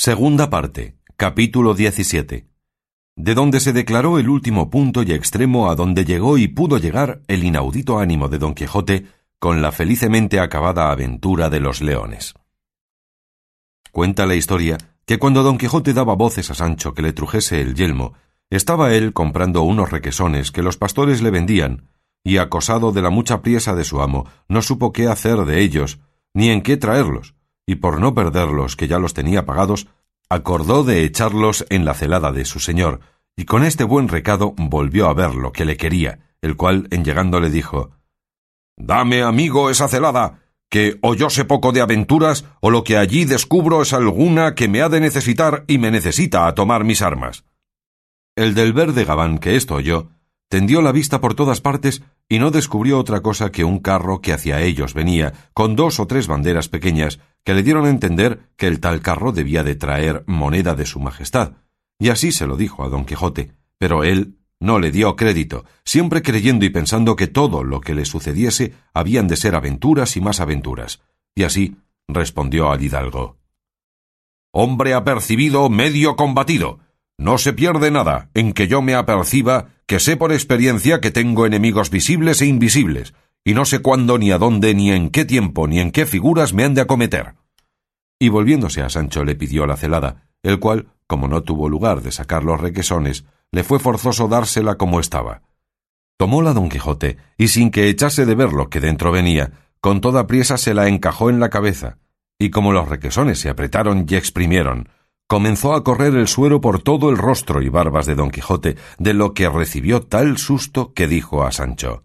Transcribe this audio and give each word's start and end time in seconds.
Segunda 0.00 0.48
parte. 0.48 0.96
Capítulo 1.16 1.74
17. 1.74 2.46
De 3.16 3.34
donde 3.34 3.58
se 3.58 3.72
declaró 3.72 4.20
el 4.20 4.28
último 4.28 4.70
punto 4.70 5.02
y 5.02 5.10
extremo 5.10 5.72
a 5.72 5.74
donde 5.74 6.04
llegó 6.04 6.38
y 6.38 6.46
pudo 6.46 6.78
llegar 6.78 7.20
el 7.26 7.42
inaudito 7.42 7.98
ánimo 7.98 8.28
de 8.28 8.38
Don 8.38 8.54
Quijote 8.54 9.06
con 9.40 9.60
la 9.60 9.72
felicemente 9.72 10.38
acabada 10.38 10.92
aventura 10.92 11.50
de 11.50 11.58
los 11.58 11.80
leones. 11.80 12.34
Cuenta 13.90 14.24
la 14.24 14.36
historia 14.36 14.78
que 15.04 15.18
cuando 15.18 15.42
Don 15.42 15.58
Quijote 15.58 15.92
daba 15.92 16.14
voces 16.14 16.48
a 16.52 16.54
Sancho 16.54 16.94
que 16.94 17.02
le 17.02 17.12
trujese 17.12 17.60
el 17.60 17.74
yelmo, 17.74 18.14
estaba 18.50 18.94
él 18.94 19.12
comprando 19.12 19.62
unos 19.62 19.90
requesones 19.90 20.52
que 20.52 20.62
los 20.62 20.76
pastores 20.76 21.22
le 21.22 21.32
vendían, 21.32 21.88
y 22.22 22.36
acosado 22.36 22.92
de 22.92 23.02
la 23.02 23.10
mucha 23.10 23.42
priesa 23.42 23.74
de 23.74 23.82
su 23.82 24.00
amo, 24.00 24.26
no 24.46 24.62
supo 24.62 24.92
qué 24.92 25.08
hacer 25.08 25.38
de 25.38 25.60
ellos, 25.60 25.98
ni 26.34 26.50
en 26.50 26.62
qué 26.62 26.76
traerlos, 26.76 27.34
y 27.68 27.74
por 27.74 28.00
no 28.00 28.14
perderlos, 28.14 28.76
que 28.76 28.88
ya 28.88 28.98
los 28.98 29.12
tenía 29.12 29.44
pagados, 29.44 29.88
acordó 30.30 30.84
de 30.84 31.04
echarlos 31.04 31.66
en 31.68 31.84
la 31.84 31.92
celada 31.92 32.32
de 32.32 32.46
su 32.46 32.60
señor, 32.60 33.00
y 33.36 33.44
con 33.44 33.62
este 33.62 33.84
buen 33.84 34.08
recado 34.08 34.54
volvió 34.56 35.06
a 35.06 35.12
ver 35.12 35.34
lo 35.34 35.52
que 35.52 35.66
le 35.66 35.76
quería, 35.76 36.18
el 36.40 36.56
cual 36.56 36.88
en 36.90 37.04
llegando 37.04 37.40
le 37.40 37.50
dijo 37.50 37.90
Dame, 38.78 39.20
amigo, 39.20 39.68
esa 39.68 39.86
celada, 39.86 40.40
que 40.70 40.98
o 41.02 41.14
yo 41.14 41.28
sé 41.28 41.44
poco 41.44 41.72
de 41.72 41.82
aventuras, 41.82 42.46
o 42.62 42.70
lo 42.70 42.84
que 42.84 42.96
allí 42.96 43.26
descubro 43.26 43.82
es 43.82 43.92
alguna 43.92 44.54
que 44.54 44.68
me 44.68 44.80
ha 44.80 44.88
de 44.88 45.00
necesitar 45.00 45.64
y 45.66 45.76
me 45.76 45.90
necesita 45.90 46.46
a 46.46 46.54
tomar 46.54 46.84
mis 46.84 47.02
armas. 47.02 47.44
El 48.34 48.54
del 48.54 48.72
verde 48.72 49.04
gabán 49.04 49.36
que 49.36 49.56
esto 49.56 49.74
oyó, 49.74 50.08
tendió 50.48 50.80
la 50.80 50.92
vista 50.92 51.20
por 51.20 51.34
todas 51.34 51.60
partes 51.60 52.02
y 52.28 52.38
no 52.38 52.50
descubrió 52.50 52.98
otra 52.98 53.20
cosa 53.20 53.52
que 53.52 53.64
un 53.64 53.78
carro 53.78 54.20
que 54.20 54.32
hacia 54.32 54.62
ellos 54.62 54.94
venía, 54.94 55.32
con 55.52 55.76
dos 55.76 56.00
o 56.00 56.06
tres 56.06 56.26
banderas 56.26 56.68
pequeñas, 56.68 57.20
que 57.48 57.54
le 57.54 57.62
dieron 57.62 57.86
a 57.86 57.88
entender 57.88 58.40
que 58.58 58.66
el 58.66 58.78
tal 58.78 59.00
carro 59.00 59.32
debía 59.32 59.64
de 59.64 59.74
traer 59.74 60.22
moneda 60.26 60.74
de 60.74 60.84
su 60.84 61.00
majestad. 61.00 61.52
Y 61.98 62.10
así 62.10 62.30
se 62.30 62.46
lo 62.46 62.58
dijo 62.58 62.84
a 62.84 62.90
don 62.90 63.06
Quijote, 63.06 63.52
pero 63.78 64.04
él 64.04 64.36
no 64.60 64.78
le 64.78 64.90
dio 64.90 65.16
crédito, 65.16 65.64
siempre 65.82 66.20
creyendo 66.20 66.66
y 66.66 66.68
pensando 66.68 67.16
que 67.16 67.26
todo 67.26 67.64
lo 67.64 67.80
que 67.80 67.94
le 67.94 68.04
sucediese 68.04 68.74
habían 68.92 69.28
de 69.28 69.36
ser 69.36 69.54
aventuras 69.54 70.14
y 70.18 70.20
más 70.20 70.40
aventuras. 70.40 71.00
Y 71.34 71.44
así 71.44 71.78
respondió 72.06 72.70
al 72.70 72.82
hidalgo. 72.82 73.38
Hombre 74.52 74.92
apercibido, 74.92 75.70
medio 75.70 76.16
combatido. 76.16 76.80
No 77.16 77.38
se 77.38 77.54
pierde 77.54 77.90
nada 77.90 78.28
en 78.34 78.52
que 78.52 78.68
yo 78.68 78.82
me 78.82 78.94
aperciba 78.94 79.70
que 79.86 80.00
sé 80.00 80.18
por 80.18 80.32
experiencia 80.32 81.00
que 81.00 81.10
tengo 81.10 81.46
enemigos 81.46 81.88
visibles 81.88 82.42
e 82.42 82.46
invisibles, 82.46 83.14
y 83.48 83.54
no 83.54 83.64
sé 83.64 83.78
cuándo 83.78 84.18
ni 84.18 84.30
a 84.30 84.36
dónde 84.36 84.74
ni 84.74 84.92
en 84.92 85.08
qué 85.08 85.24
tiempo 85.24 85.66
ni 85.66 85.80
en 85.80 85.90
qué 85.90 86.04
figuras 86.04 86.52
me 86.52 86.64
han 86.64 86.74
de 86.74 86.82
acometer. 86.82 87.36
Y 88.18 88.28
volviéndose 88.28 88.82
a 88.82 88.90
Sancho 88.90 89.24
le 89.24 89.36
pidió 89.36 89.66
la 89.66 89.78
celada, 89.78 90.28
el 90.42 90.58
cual, 90.58 90.88
como 91.06 91.28
no 91.28 91.42
tuvo 91.42 91.70
lugar 91.70 92.02
de 92.02 92.12
sacar 92.12 92.44
los 92.44 92.60
requesones, 92.60 93.24
le 93.50 93.64
fue 93.64 93.78
forzoso 93.78 94.28
dársela 94.28 94.74
como 94.74 95.00
estaba. 95.00 95.40
Tomóla 96.18 96.52
don 96.52 96.68
Quijote, 96.68 97.16
y 97.38 97.48
sin 97.48 97.70
que 97.70 97.88
echase 97.88 98.26
de 98.26 98.34
ver 98.34 98.52
lo 98.52 98.68
que 98.68 98.80
dentro 98.80 99.12
venía, 99.12 99.52
con 99.80 100.02
toda 100.02 100.26
priesa 100.26 100.58
se 100.58 100.74
la 100.74 100.88
encajó 100.88 101.30
en 101.30 101.40
la 101.40 101.48
cabeza, 101.48 101.96
y 102.38 102.50
como 102.50 102.74
los 102.74 102.86
requesones 102.86 103.38
se 103.38 103.48
apretaron 103.48 104.04
y 104.06 104.14
exprimieron, 104.14 104.90
comenzó 105.26 105.72
a 105.72 105.84
correr 105.84 106.14
el 106.16 106.28
suero 106.28 106.60
por 106.60 106.82
todo 106.82 107.08
el 107.08 107.16
rostro 107.16 107.62
y 107.62 107.70
barbas 107.70 108.04
de 108.04 108.14
don 108.14 108.30
Quijote, 108.30 108.76
de 108.98 109.14
lo 109.14 109.32
que 109.32 109.48
recibió 109.48 110.02
tal 110.02 110.36
susto 110.36 110.92
que 110.92 111.08
dijo 111.08 111.44
a 111.44 111.50
Sancho 111.50 112.02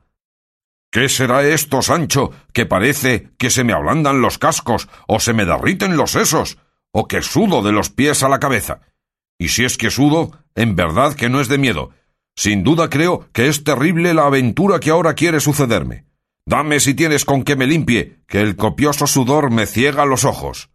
¿Qué 0.94 1.10
será 1.10 1.44
esto, 1.44 1.82
Sancho, 1.82 2.30
que 2.54 2.68
parece 2.68 3.32
que 3.40 3.50
se 3.50 3.64
me 3.64 3.74
ablandan 3.74 4.22
los 4.22 4.38
cascos, 4.38 4.88
o 5.08 5.20
se 5.20 5.34
me 5.34 5.44
derriten 5.44 5.98
los 5.98 6.12
sesos, 6.12 6.60
o 6.92 7.08
que 7.08 7.24
sudo 7.24 7.64
de 7.64 7.72
los 7.72 7.90
pies 7.90 8.22
a 8.22 8.30
la 8.30 8.40
cabeza? 8.40 8.82
Y 9.40 9.48
si 9.48 9.66
es 9.66 9.76
que 9.76 9.90
sudo, 9.90 10.38
en 10.54 10.76
verdad 10.76 11.16
que 11.16 11.30
no 11.30 11.42
es 11.42 11.48
de 11.48 11.58
miedo. 11.58 11.90
Sin 12.36 12.64
duda 12.64 12.92
creo 12.92 13.28
que 13.34 13.48
es 13.48 13.64
terrible 13.64 14.14
la 14.14 14.28
aventura 14.28 14.80
que 14.80 14.92
ahora 14.92 15.16
quiere 15.16 15.40
sucederme. 15.40 16.06
Dame 16.46 16.80
si 16.80 16.94
tienes 16.94 17.26
con 17.26 17.44
que 17.44 17.56
me 17.56 17.66
limpie, 17.66 18.20
que 18.28 18.42
el 18.42 18.56
copioso 18.56 19.08
sudor 19.08 19.50
me 19.50 19.66
ciega 19.66 20.06
los 20.06 20.26
ojos. 20.26 20.70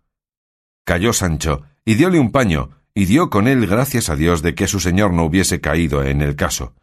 Cayó 0.84 1.12
Sancho, 1.12 1.62
y 1.84 1.94
dióle 1.94 2.18
un 2.18 2.32
paño, 2.32 2.70
y 2.92 3.04
dio 3.04 3.30
con 3.30 3.46
él 3.46 3.68
gracias 3.68 4.08
a 4.08 4.16
Dios 4.16 4.42
de 4.42 4.56
que 4.56 4.66
su 4.66 4.80
señor 4.80 5.12
no 5.12 5.22
hubiese 5.22 5.60
caído 5.60 6.02
en 6.02 6.22
el 6.22 6.34
caso. 6.34 6.74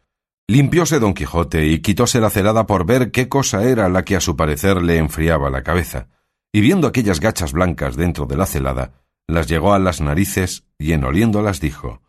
Limpióse 0.48 1.00
don 1.00 1.12
Quijote 1.12 1.66
y 1.66 1.80
quitóse 1.80 2.20
la 2.20 2.30
celada 2.30 2.66
por 2.66 2.86
ver 2.86 3.10
qué 3.10 3.28
cosa 3.28 3.64
era 3.64 3.88
la 3.88 4.04
que 4.04 4.14
a 4.14 4.20
su 4.20 4.36
parecer 4.36 4.80
le 4.80 4.96
enfriaba 4.98 5.50
la 5.50 5.64
cabeza, 5.64 6.06
y 6.52 6.60
viendo 6.60 6.86
aquellas 6.86 7.18
gachas 7.18 7.52
blancas 7.52 7.96
dentro 7.96 8.26
de 8.26 8.36
la 8.36 8.46
celada, 8.46 8.92
las 9.26 9.48
llegó 9.48 9.74
a 9.74 9.80
las 9.80 10.00
narices 10.00 10.64
y 10.78 10.92
en 10.92 11.02
oliéndolas 11.02 11.60
dijo 11.60 12.00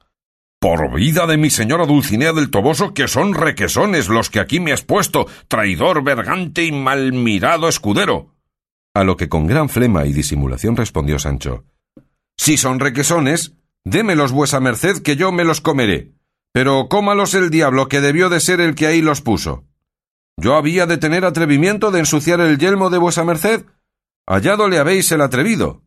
Por 0.59 0.93
vida 0.93 1.25
de 1.25 1.37
mi 1.37 1.49
señora 1.49 1.87
Dulcinea 1.87 2.31
del 2.31 2.51
Toboso, 2.51 2.93
que 2.93 3.07
son 3.07 3.33
requesones 3.33 4.07
los 4.07 4.29
que 4.29 4.39
aquí 4.39 4.59
me 4.59 4.71
has 4.71 4.83
puesto, 4.83 5.25
traidor, 5.47 6.03
vergante 6.03 6.63
y 6.63 6.71
mal 6.71 7.13
mirado 7.13 7.67
escudero. 7.67 8.35
A 8.93 9.03
lo 9.03 9.17
que 9.17 9.29
con 9.29 9.47
gran 9.47 9.67
flema 9.67 10.05
y 10.05 10.13
disimulación 10.13 10.75
respondió 10.75 11.17
Sancho 11.17 11.65
Si 12.37 12.57
son 12.57 12.79
requesones, 12.79 13.55
démelos 13.83 14.31
vuesa 14.31 14.59
merced 14.59 15.01
que 15.01 15.15
yo 15.15 15.31
me 15.31 15.43
los 15.43 15.59
comeré 15.59 16.16
pero 16.57 16.89
cómalos 16.89 17.35
el 17.35 17.51
diablo, 17.51 17.87
que 17.87 18.01
debió 18.01 18.29
de 18.29 18.39
ser 18.39 18.61
el 18.61 18.73
que 18.73 18.87
ahí 18.87 19.03
los 19.03 19.21
puso. 19.21 19.65
¿Yo 20.37 20.55
había 20.55 20.87
de 20.87 20.97
tener 20.97 21.23
atrevimiento 21.23 21.91
de 21.91 21.99
ensuciar 21.99 22.39
el 22.41 22.57
yelmo 22.57 22.89
de 22.89 22.97
vuesa 22.97 23.23
merced? 23.23 23.65
Hallado 24.25 24.67
le 24.67 24.79
habéis 24.79 25.11
el 25.11 25.21
atrevido. 25.21 25.83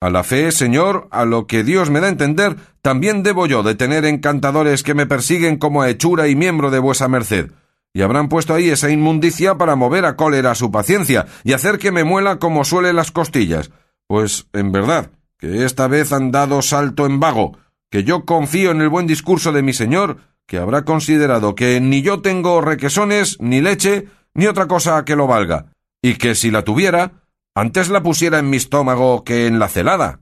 A 0.00 0.10
la 0.10 0.24
fe, 0.24 0.50
señor, 0.50 1.06
a 1.12 1.24
lo 1.24 1.46
que 1.46 1.62
Dios 1.62 1.90
me 1.90 2.00
da 2.00 2.08
a 2.08 2.10
entender, 2.10 2.56
también 2.82 3.22
debo 3.22 3.46
yo 3.46 3.62
de 3.62 3.76
tener 3.76 4.04
encantadores 4.04 4.82
que 4.82 4.94
me 4.94 5.06
persiguen 5.06 5.58
como 5.58 5.80
a 5.80 5.88
hechura 5.88 6.26
y 6.26 6.34
miembro 6.34 6.72
de 6.72 6.80
vuesa 6.80 7.06
merced, 7.06 7.52
y 7.92 8.02
habrán 8.02 8.28
puesto 8.28 8.52
ahí 8.52 8.68
esa 8.68 8.90
inmundicia 8.90 9.58
para 9.58 9.76
mover 9.76 10.06
a 10.06 10.16
cólera 10.16 10.56
su 10.56 10.72
paciencia 10.72 11.26
y 11.44 11.52
hacer 11.52 11.78
que 11.78 11.92
me 11.92 12.02
muela 12.02 12.40
como 12.40 12.64
suele 12.64 12.92
las 12.92 13.12
costillas. 13.12 13.70
Pues, 14.08 14.48
en 14.54 14.72
verdad, 14.72 15.12
que 15.38 15.64
esta 15.64 15.86
vez 15.86 16.12
han 16.12 16.32
dado 16.32 16.62
salto 16.62 17.06
en 17.06 17.20
vago, 17.20 17.56
que 17.90 18.04
yo 18.04 18.24
confío 18.24 18.70
en 18.70 18.80
el 18.80 18.88
buen 18.88 19.06
discurso 19.06 19.52
de 19.52 19.62
mi 19.62 19.72
señor, 19.72 20.18
que 20.46 20.58
habrá 20.58 20.84
considerado 20.84 21.54
que 21.54 21.80
ni 21.80 22.02
yo 22.02 22.22
tengo 22.22 22.60
requesones, 22.60 23.36
ni 23.40 23.60
leche, 23.60 24.08
ni 24.34 24.46
otra 24.46 24.66
cosa 24.66 25.04
que 25.04 25.16
lo 25.16 25.26
valga, 25.26 25.72
y 26.00 26.14
que 26.14 26.34
si 26.34 26.50
la 26.50 26.64
tuviera, 26.64 27.24
antes 27.54 27.88
la 27.88 28.02
pusiera 28.02 28.38
en 28.38 28.48
mi 28.48 28.56
estómago 28.56 29.24
que 29.24 29.46
en 29.46 29.58
la 29.58 29.68
celada. 29.68 30.20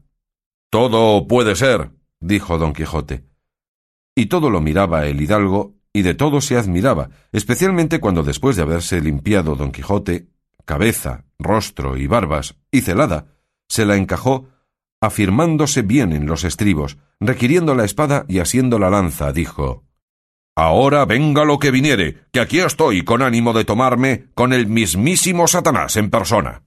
Todo 0.70 1.26
puede 1.26 1.56
ser, 1.56 1.90
dijo 2.20 2.58
don 2.58 2.72
Quijote. 2.72 3.24
Y 4.14 4.26
todo 4.26 4.50
lo 4.50 4.60
miraba 4.60 5.06
el 5.06 5.20
hidalgo, 5.20 5.74
y 5.92 6.02
de 6.02 6.14
todo 6.14 6.40
se 6.40 6.56
admiraba, 6.56 7.10
especialmente 7.32 8.00
cuando 8.00 8.22
después 8.22 8.56
de 8.56 8.62
haberse 8.62 9.00
limpiado 9.00 9.56
don 9.56 9.72
Quijote, 9.72 10.28
cabeza, 10.64 11.24
rostro 11.38 11.96
y 11.96 12.06
barbas, 12.06 12.56
y 12.70 12.80
celada, 12.80 13.26
se 13.68 13.84
la 13.84 13.96
encajó 13.96 14.48
afirmándose 15.00 15.82
bien 15.82 16.12
en 16.12 16.26
los 16.26 16.44
estribos, 16.44 16.98
requiriendo 17.20 17.75
la 17.75 17.84
espada 17.84 18.25
y 18.28 18.38
asiendo 18.41 18.78
la 18.78 18.91
lanza, 18.91 19.32
dijo 19.32 19.84
Ahora 20.56 21.04
venga 21.04 21.44
lo 21.44 21.60
que 21.60 21.70
viniere, 21.70 22.25
que 22.32 22.41
aquí 22.41 22.59
estoy 22.59 23.04
con 23.04 23.22
ánimo 23.22 23.53
de 23.53 23.64
tomarme 23.64 24.26
con 24.34 24.53
el 24.53 24.66
mismísimo 24.66 25.47
Satanás 25.47 25.97
en 25.97 26.10
persona. 26.10 26.64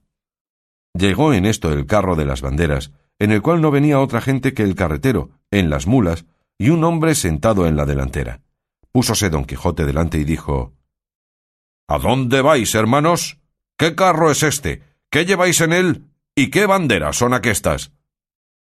Llegó 0.94 1.34
en 1.34 1.44
esto 1.44 1.72
el 1.72 1.84
carro 1.86 2.16
de 2.16 2.24
las 2.24 2.40
banderas, 2.40 2.92
en 3.18 3.32
el 3.32 3.42
cual 3.42 3.60
no 3.60 3.70
venía 3.70 4.00
otra 4.00 4.20
gente 4.20 4.54
que 4.54 4.62
el 4.62 4.74
carretero, 4.74 5.30
en 5.50 5.68
las 5.68 5.86
mulas, 5.86 6.24
y 6.58 6.70
un 6.70 6.84
hombre 6.84 7.14
sentado 7.14 7.66
en 7.66 7.76
la 7.76 7.84
delantera. 7.84 8.40
Púsose 8.92 9.30
don 9.30 9.44
Quijote 9.44 9.84
delante 9.84 10.18
y 10.18 10.24
dijo 10.24 10.72
¿A 11.88 11.98
dónde 11.98 12.40
vais, 12.40 12.74
hermanos? 12.74 13.38
¿Qué 13.76 13.94
carro 13.94 14.30
es 14.30 14.42
este? 14.42 14.82
¿Qué 15.10 15.26
lleváis 15.26 15.60
en 15.60 15.72
él? 15.72 16.06
¿Y 16.34 16.48
qué 16.48 16.64
banderas 16.64 17.16
son 17.16 17.34
aquestas? 17.34 17.92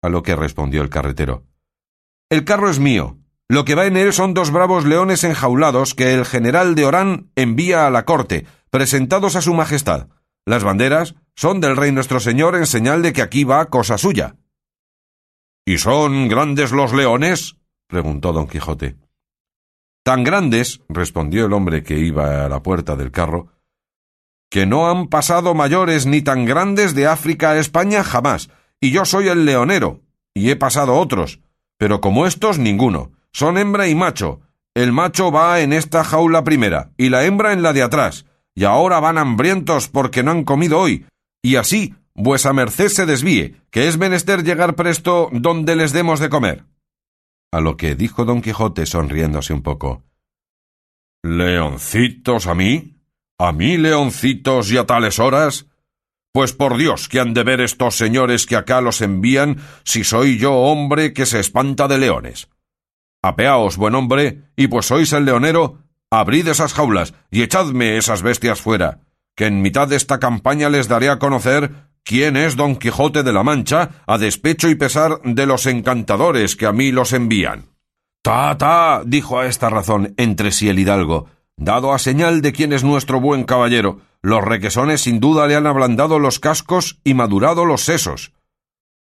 A 0.02 0.10
lo 0.10 0.24
que 0.24 0.36
respondió 0.36 0.82
el 0.82 0.90
carretero. 0.90 1.44
El 2.30 2.44
carro 2.44 2.70
es 2.70 2.80
mío. 2.80 3.18
Lo 3.50 3.64
que 3.64 3.76
va 3.76 3.86
en 3.86 3.96
él 3.96 4.12
son 4.12 4.34
dos 4.34 4.52
bravos 4.52 4.86
leones 4.86 5.24
enjaulados 5.24 5.96
que 5.96 6.14
el 6.14 6.26
general 6.26 6.76
de 6.76 6.86
Orán 6.86 7.32
envía 7.36 7.88
a 7.88 7.90
la 7.90 8.04
corte, 8.04 8.46
presentados 8.70 9.36
a 9.36 9.42
su 9.42 9.54
majestad. 9.54 10.10
Las 10.46 10.64
banderas 10.64 11.16
son 11.36 11.62
del 11.62 11.78
rey 11.78 11.92
nuestro 11.92 12.20
señor 12.20 12.56
en 12.56 12.66
señal 12.66 13.02
de 13.02 13.14
que 13.14 13.22
aquí 13.22 13.44
va 13.44 13.70
cosa 13.70 13.98
suya. 13.98 14.36
¿Y 15.66 15.78
son 15.78 16.28
grandes 16.28 16.72
los 16.72 16.94
leones? 16.94 17.58
preguntó 17.88 18.34
don 18.34 18.48
Quijote. 18.48 18.98
Tan 20.04 20.24
grandes, 20.24 20.82
respondió 20.88 21.46
el 21.46 21.54
hombre 21.54 21.84
que 21.84 22.00
iba 22.00 22.46
a 22.46 22.50
la 22.50 22.64
puerta 22.64 22.96
del 22.96 23.12
carro, 23.12 23.50
que 24.50 24.66
no 24.66 24.90
han 24.90 25.08
pasado 25.08 25.54
mayores 25.54 26.06
ni 26.06 26.22
tan 26.22 26.46
grandes 26.46 26.96
de 26.96 27.08
África 27.08 27.52
a 27.52 27.60
España 27.60 28.04
jamás, 28.04 28.50
y 28.80 28.92
yo 28.92 29.06
soy 29.06 29.28
el 29.28 29.46
leonero, 29.46 30.02
y 30.34 30.50
he 30.50 30.56
pasado 30.56 31.00
otros, 31.00 31.40
pero 31.78 32.02
como 32.02 32.26
estos 32.28 32.60
ninguno. 32.60 33.12
Son 33.32 33.58
hembra 33.58 33.88
y 33.88 33.96
macho. 33.96 34.42
El 34.74 34.92
macho 34.92 35.32
va 35.32 35.60
en 35.62 35.74
esta 35.74 36.04
jaula 36.04 36.44
primera, 36.44 36.92
y 36.98 37.10
la 37.10 37.26
hembra 37.26 37.54
en 37.54 37.62
la 37.62 37.74
de 37.74 37.84
atrás, 37.84 38.26
y 38.56 38.64
ahora 38.64 39.00
van 39.00 39.18
hambrientos 39.18 39.88
porque 39.88 40.24
no 40.24 40.32
han 40.32 40.44
comido 40.44 40.80
hoy, 40.80 41.06
y 41.42 41.56
así 41.56 41.96
vuesa 42.18 42.52
merced 42.52 42.90
se 42.90 43.06
desvíe, 43.06 43.62
que 43.70 43.88
es 43.88 43.98
menester 43.98 44.44
llegar 44.44 44.76
presto 44.76 45.30
donde 45.32 45.76
les 45.76 45.94
demos 45.94 46.20
de 46.20 46.30
comer. 46.30 46.66
A 47.52 47.62
lo 47.62 47.78
que 47.78 47.96
dijo 47.96 48.26
don 48.26 48.42
Quijote 48.42 48.86
sonriéndose 48.86 49.54
un 49.54 49.62
poco. 49.62 50.04
¿Leoncitos 51.24 52.48
a 52.48 52.56
mí? 52.56 52.96
¿A 53.40 53.52
mí, 53.52 53.78
leoncitos, 53.78 54.72
y 54.72 54.78
a 54.78 54.86
tales 54.86 55.20
horas? 55.20 55.68
Pues 56.38 56.54
por 56.54 56.78
Dios, 56.78 57.10
que 57.10 57.20
han 57.20 57.34
de 57.34 57.42
ver 57.42 57.62
estos 57.62 57.98
señores 57.98 58.46
que 58.46 58.56
acá 58.56 58.80
los 58.80 59.02
envían, 59.02 59.58
si 59.84 60.04
soy 60.04 60.38
yo 60.38 60.54
hombre 60.54 61.12
que 61.12 61.26
se 61.26 61.40
espanta 61.40 61.88
de 61.88 61.98
leones. 61.98 62.48
Apeaos, 63.24 63.76
buen 63.76 63.96
hombre, 63.96 64.44
y 64.56 64.68
pues 64.68 64.86
sois 64.86 65.14
el 65.14 65.26
leonero, 65.26 65.80
abrid 66.12 66.48
esas 66.48 66.76
jaulas 66.76 67.16
y 67.32 67.42
echadme 67.42 67.98
esas 67.98 68.22
bestias 68.22 68.62
fuera, 68.62 69.00
que 69.36 69.48
en 69.48 69.64
mitad 69.64 69.88
de 69.88 69.96
esta 69.96 70.20
campaña 70.20 70.70
les 70.70 70.88
daré 70.88 71.10
a 71.10 71.18
conocer 71.18 71.72
quién 72.04 72.38
es 72.38 72.56
don 72.56 72.76
Quijote 72.76 73.24
de 73.24 73.34
la 73.34 73.42
Mancha, 73.42 74.04
a 74.06 74.20
despecho 74.20 74.70
y 74.70 74.76
pesar 74.76 75.20
de 75.24 75.48
los 75.48 75.66
encantadores 75.66 76.56
que 76.56 76.68
a 76.68 76.72
mí 76.72 76.92
los 76.92 77.14
envían. 77.14 77.72
Ta, 78.22 78.56
ta, 78.60 79.02
dijo 79.04 79.40
a 79.40 79.48
esta 79.48 79.72
razón 79.72 80.14
entre 80.18 80.52
sí 80.52 80.70
el 80.70 80.78
hidalgo, 80.78 81.32
dado 81.58 81.94
a 81.94 82.00
señal 82.00 82.42
de 82.42 82.54
quién 82.54 82.72
es 82.72 82.84
nuestro 82.84 83.20
buen 83.20 83.44
caballero, 83.44 84.00
los 84.22 84.44
requesones 84.44 85.02
sin 85.02 85.20
duda 85.20 85.48
le 85.48 85.56
han 85.56 85.68
ablandado 85.68 86.20
los 86.20 86.40
cascos 86.40 87.00
y 87.04 87.14
madurado 87.14 87.66
los 87.66 87.82
sesos. 87.82 88.32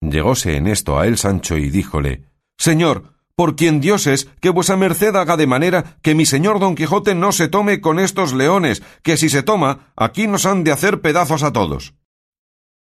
Llegóse 0.02 0.56
en 0.56 0.68
esto 0.68 0.98
a 0.98 1.06
él 1.06 1.18
Sancho 1.18 1.58
y 1.58 1.70
díjole 1.70 2.24
Señor, 2.58 3.14
por 3.36 3.56
quien 3.56 3.80
Dios 3.80 4.08
es, 4.08 4.30
que 4.42 4.50
vuesa 4.50 4.76
merced 4.76 5.16
haga 5.16 5.38
de 5.38 5.48
manera 5.48 5.98
que 6.02 6.16
mi 6.16 6.26
señor 6.26 6.60
don 6.60 6.76
Quijote 6.76 7.16
no 7.16 7.32
se 7.32 7.48
tome 7.48 7.80
con 7.80 8.00
estos 8.00 8.34
leones, 8.34 8.84
que 9.02 9.16
si 9.16 9.30
se 9.30 9.44
toma, 9.44 9.94
aquí 9.96 10.28
nos 10.28 10.46
han 10.46 10.66
de 10.66 10.74
hacer 10.74 11.00
pedazos 11.00 11.44
a 11.44 11.54
todos. 11.54 11.94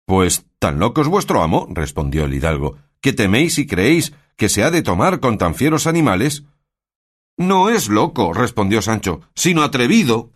Pues 0.05 0.45
tan 0.59 0.79
loco 0.79 1.01
es 1.01 1.07
vuestro 1.07 1.41
amo, 1.41 1.67
respondió 1.71 2.23
el 2.23 2.33
hidalgo, 2.33 2.77
que 3.01 3.11
teméis 3.11 3.57
y 3.57 3.67
creéis 3.67 4.13
que 4.37 4.47
se 4.47 4.63
ha 4.63 4.71
de 4.71 4.81
tomar 4.81 5.19
con 5.19 5.37
tan 5.37 5.55
fieros 5.55 5.87
animales. 5.87 6.43
No 7.37 7.69
es 7.69 7.89
loco, 7.89 8.33
respondió 8.33 8.81
Sancho, 8.81 9.21
sino 9.35 9.63
atrevido. 9.63 10.31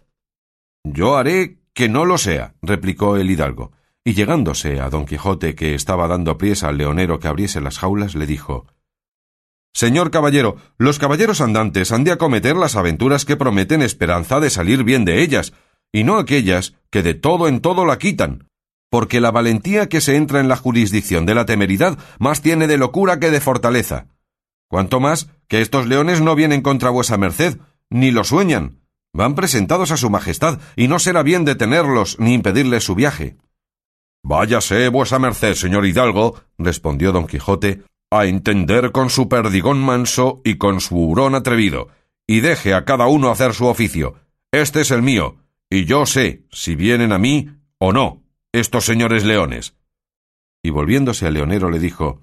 Yo 0.84 1.18
haré 1.18 1.60
que 1.74 1.88
no 1.88 2.06
lo 2.06 2.18
sea, 2.18 2.56
replicó 2.62 3.16
el 3.16 3.32
hidalgo, 3.32 3.72
y 4.04 4.14
llegándose 4.14 4.82
a 4.82 4.90
don 4.90 5.06
Quijote, 5.06 5.56
que 5.56 5.76
estaba 5.76 6.08
dando 6.08 6.38
priesa 6.38 6.68
al 6.68 6.78
leonero 6.78 7.20
que 7.20 7.28
abriese 7.28 7.62
las 7.62 7.80
jaulas, 7.80 8.16
le 8.16 8.26
dijo 8.26 8.68
Señor 9.74 10.12
caballero, 10.12 10.58
los 10.78 11.00
caballeros 11.00 11.42
andantes 11.42 11.92
han 11.92 12.04
de 12.04 12.12
acometer 12.12 12.58
las 12.58 12.76
aventuras 12.76 13.24
que 13.24 13.38
prometen 13.38 13.82
esperanza 13.82 14.40
de 14.40 14.50
salir 14.50 14.84
bien 14.84 15.06
de 15.06 15.22
ellas, 15.22 15.54
y 15.92 16.04
no 16.04 16.18
aquellas 16.18 16.74
que 16.90 17.02
de 17.02 17.14
todo 17.14 17.48
en 17.48 17.62
todo 17.62 17.86
la 17.86 17.98
quitan, 17.98 18.50
porque 18.90 19.22
la 19.22 19.32
valentía 19.32 19.88
que 19.88 20.02
se 20.02 20.16
entra 20.16 20.40
en 20.40 20.50
la 20.50 20.58
jurisdicción 20.58 21.26
de 21.26 21.36
la 21.36 21.46
temeridad 21.46 21.98
más 22.18 22.42
tiene 22.42 22.68
de 22.68 22.78
locura 22.78 23.20
que 23.20 23.32
de 23.32 23.40
fortaleza. 23.40 24.08
Cuanto 24.68 25.00
más 25.00 25.30
que 25.50 25.62
estos 25.62 25.88
leones 25.88 26.22
no 26.22 26.36
vienen 26.36 26.62
contra 26.62 26.90
vuesa 26.92 27.18
merced, 27.18 27.58
ni 27.90 28.12
lo 28.12 28.24
sueñan, 28.24 28.80
van 29.12 29.36
presentados 29.36 29.92
a 29.92 29.98
su 29.98 30.10
majestad, 30.10 30.60
y 30.78 30.88
no 30.88 31.00
será 31.00 31.24
bien 31.24 31.44
detenerlos 31.44 32.18
ni 32.20 32.34
impedirles 32.34 32.86
su 32.86 32.96
viaje. 32.96 33.36
Váyase 34.24 34.88
vuesa 34.90 35.20
merced, 35.20 35.56
señor 35.56 35.86
hidalgo, 35.86 36.40
respondió 36.58 37.12
don 37.12 37.28
Quijote, 37.28 37.84
a 38.12 38.26
entender 38.26 38.92
con 38.92 39.10
su 39.10 39.28
perdigón 39.28 39.80
manso 39.80 40.42
y 40.46 40.56
con 40.56 40.82
su 40.82 40.98
hurón 40.98 41.36
atrevido, 41.36 41.90
y 42.28 42.42
deje 42.42 42.74
a 42.74 42.86
cada 42.86 43.08
uno 43.08 43.30
hacer 43.32 43.54
su 43.54 43.66
oficio. 43.66 44.16
Este 44.52 44.82
es 44.82 44.92
el 44.92 45.02
mío, 45.02 45.38
y 45.70 45.86
yo 45.86 46.06
sé 46.06 46.44
si 46.52 46.76
vienen 46.76 47.12
a 47.12 47.18
mí 47.18 47.50
o 47.80 47.92
no 47.92 48.24
estos 48.52 48.86
señores 48.86 49.26
leones. 49.26 49.76
Y 50.64 50.70
volviéndose 50.70 51.26
al 51.26 51.36
leonero 51.36 51.70
le 51.70 51.80
dijo 51.80 52.22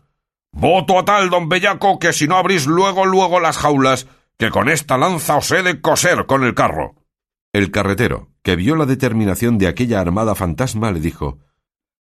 Voto 0.58 0.98
a 0.98 1.04
tal, 1.04 1.28
don 1.28 1.50
Bellaco, 1.50 1.98
que 1.98 2.14
si 2.14 2.26
no 2.26 2.38
abrís 2.38 2.66
luego 2.66 3.04
luego 3.04 3.40
las 3.40 3.58
jaulas, 3.58 4.06
que 4.38 4.48
con 4.48 4.70
esta 4.70 4.96
lanza 4.96 5.36
os 5.36 5.50
he 5.50 5.62
de 5.62 5.82
coser 5.82 6.24
con 6.24 6.44
el 6.44 6.54
carro. 6.54 6.94
El 7.52 7.70
carretero, 7.70 8.30
que 8.42 8.56
vio 8.56 8.74
la 8.74 8.86
determinación 8.86 9.58
de 9.58 9.66
aquella 9.66 10.00
armada 10.00 10.34
fantasma, 10.34 10.92
le 10.92 11.00
dijo 11.00 11.40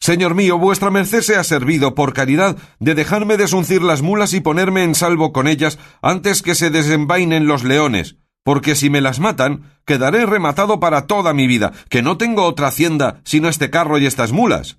Señor 0.01 0.35
mío, 0.35 0.59
vuestra 0.59 0.91
merced 0.91 1.23
se 1.23 1.37
ha 1.37 1.45
servido, 1.45 1.95
por 1.95 2.13
caridad, 2.13 2.59
de 2.79 2.95
dejarme 2.95 3.39
desuncir 3.39 3.81
las 3.81 4.03
mulas 4.03 4.35
y 4.35 4.41
ponerme 4.41 4.85
en 4.85 4.95
salvo 4.95 5.33
con 5.33 5.49
ellas 5.49 5.79
antes 6.03 6.43
que 6.43 6.55
se 6.55 6.69
desenvainen 6.69 7.47
los 7.47 7.65
leones, 7.65 8.17
porque 8.45 8.75
si 8.75 8.91
me 8.91 9.01
las 9.01 9.19
matan, 9.19 9.73
quedaré 9.87 10.27
rematado 10.27 10.79
para 10.79 11.07
toda 11.07 11.33
mi 11.33 11.47
vida, 11.47 11.73
que 11.89 12.03
no 12.03 12.19
tengo 12.19 12.45
otra 12.45 12.69
hacienda 12.69 13.23
sino 13.25 13.49
este 13.49 13.71
carro 13.71 13.97
y 13.97 14.05
estas 14.05 14.31
mulas. 14.31 14.77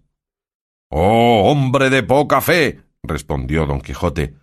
Oh, 0.89 1.49
hombre 1.49 1.89
de 1.89 2.03
poca 2.03 2.39
fe, 2.39 2.82
respondió 3.03 3.65
don 3.65 3.81
Quijote, 3.81 4.33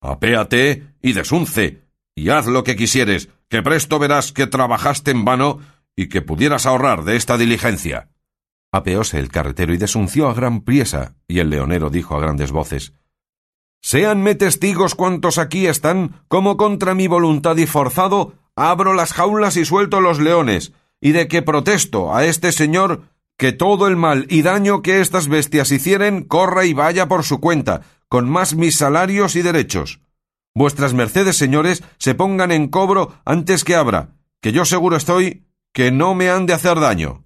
apéate 0.00 0.94
y 1.02 1.12
desunce, 1.12 1.82
y 2.14 2.30
haz 2.30 2.46
lo 2.46 2.64
que 2.64 2.76
quisieres, 2.76 3.28
que 3.48 3.62
presto 3.62 3.98
verás 3.98 4.32
que 4.32 4.46
trabajaste 4.46 5.10
en 5.10 5.24
vano 5.24 5.60
y 5.96 6.08
que 6.08 6.22
pudieras 6.22 6.66
ahorrar 6.66 7.04
de 7.04 7.16
esta 7.16 7.36
diligencia. 7.36 8.08
Apeóse 8.72 9.18
el 9.18 9.28
carretero 9.28 9.74
y 9.74 9.76
desunció 9.76 10.28
a 10.28 10.34
gran 10.34 10.62
priesa, 10.62 11.16
y 11.28 11.40
el 11.40 11.50
leonero 11.50 11.90
dijo 11.90 12.16
a 12.16 12.20
grandes 12.20 12.52
voces 12.52 12.94
Séanme 13.82 14.34
testigos 14.34 14.94
cuantos 14.94 15.36
aquí 15.36 15.66
están, 15.66 16.24
como 16.28 16.56
contra 16.56 16.94
mi 16.94 17.06
voluntad 17.06 17.56
y 17.56 17.66
forzado, 17.66 18.34
abro 18.56 18.94
las 18.94 19.12
jaulas 19.12 19.56
y 19.58 19.64
suelto 19.64 20.00
los 20.00 20.20
leones, 20.20 20.72
y 21.00 21.12
de 21.12 21.28
que 21.28 21.42
protesto 21.42 22.14
a 22.14 22.24
este 22.24 22.50
señor 22.50 23.02
que 23.36 23.52
todo 23.52 23.86
el 23.88 23.96
mal 23.96 24.26
y 24.30 24.42
daño 24.42 24.80
que 24.80 25.00
estas 25.00 25.28
bestias 25.28 25.70
hicieren 25.70 26.22
corra 26.22 26.64
y 26.64 26.72
vaya 26.72 27.08
por 27.08 27.24
su 27.24 27.40
cuenta, 27.40 27.82
con 28.14 28.30
más 28.30 28.54
mis 28.54 28.76
salarios 28.76 29.34
y 29.34 29.42
derechos. 29.42 30.00
Vuestras 30.54 30.94
mercedes, 30.94 31.36
señores, 31.36 31.82
se 31.98 32.14
pongan 32.14 32.52
en 32.52 32.68
cobro 32.68 33.12
antes 33.24 33.64
que 33.64 33.74
abra, 33.74 34.14
que 34.40 34.52
yo 34.52 34.64
seguro 34.64 34.94
estoy 34.94 35.48
que 35.72 35.90
no 35.90 36.14
me 36.14 36.30
han 36.30 36.46
de 36.46 36.52
hacer 36.52 36.78
daño. 36.78 37.24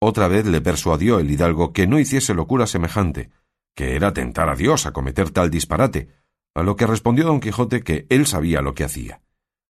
Otra 0.00 0.26
vez 0.26 0.46
le 0.46 0.62
persuadió 0.62 1.18
el 1.18 1.30
hidalgo 1.30 1.74
que 1.74 1.86
no 1.86 1.98
hiciese 1.98 2.32
locura 2.32 2.66
semejante, 2.66 3.28
que 3.74 3.94
era 3.94 4.14
tentar 4.14 4.48
a 4.48 4.56
Dios 4.56 4.86
a 4.86 4.94
cometer 4.94 5.28
tal 5.28 5.50
disparate, 5.50 6.08
a 6.54 6.62
lo 6.62 6.76
que 6.76 6.86
respondió 6.86 7.26
don 7.26 7.40
Quijote 7.40 7.82
que 7.82 8.06
él 8.08 8.26
sabía 8.26 8.62
lo 8.62 8.72
que 8.74 8.84
hacía. 8.84 9.20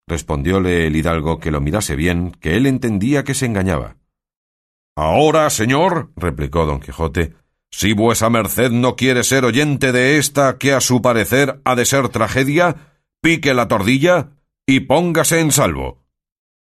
Respondióle 0.10 0.88
el 0.88 0.96
hidalgo 0.98 1.40
que 1.40 1.52
lo 1.52 1.62
mirase 1.62 1.96
bien, 1.96 2.32
que 2.32 2.58
él 2.58 2.66
entendía 2.66 3.24
que 3.24 3.34
se 3.34 3.46
engañaba. 3.46 3.96
Ahora, 4.98 5.50
señor, 5.50 6.12
replicó 6.18 6.66
don 6.66 6.82
Quijote, 6.82 7.34
si 7.72 7.94
vuesa 7.94 8.30
merced 8.30 8.72
no 8.72 8.96
quiere 8.96 9.24
ser 9.24 9.46
oyente 9.46 9.92
de 9.92 10.18
esta 10.18 10.58
que 10.58 10.74
a 10.74 10.82
su 10.82 11.02
parecer 11.02 11.62
ha 11.64 11.76
de 11.76 11.86
ser 11.86 12.10
tragedia, 12.10 12.98
pique 13.22 13.54
la 13.54 13.68
tordilla 13.68 14.32
y 14.68 14.82
póngase 14.82 15.40
en 15.40 15.52
salvo. 15.52 16.00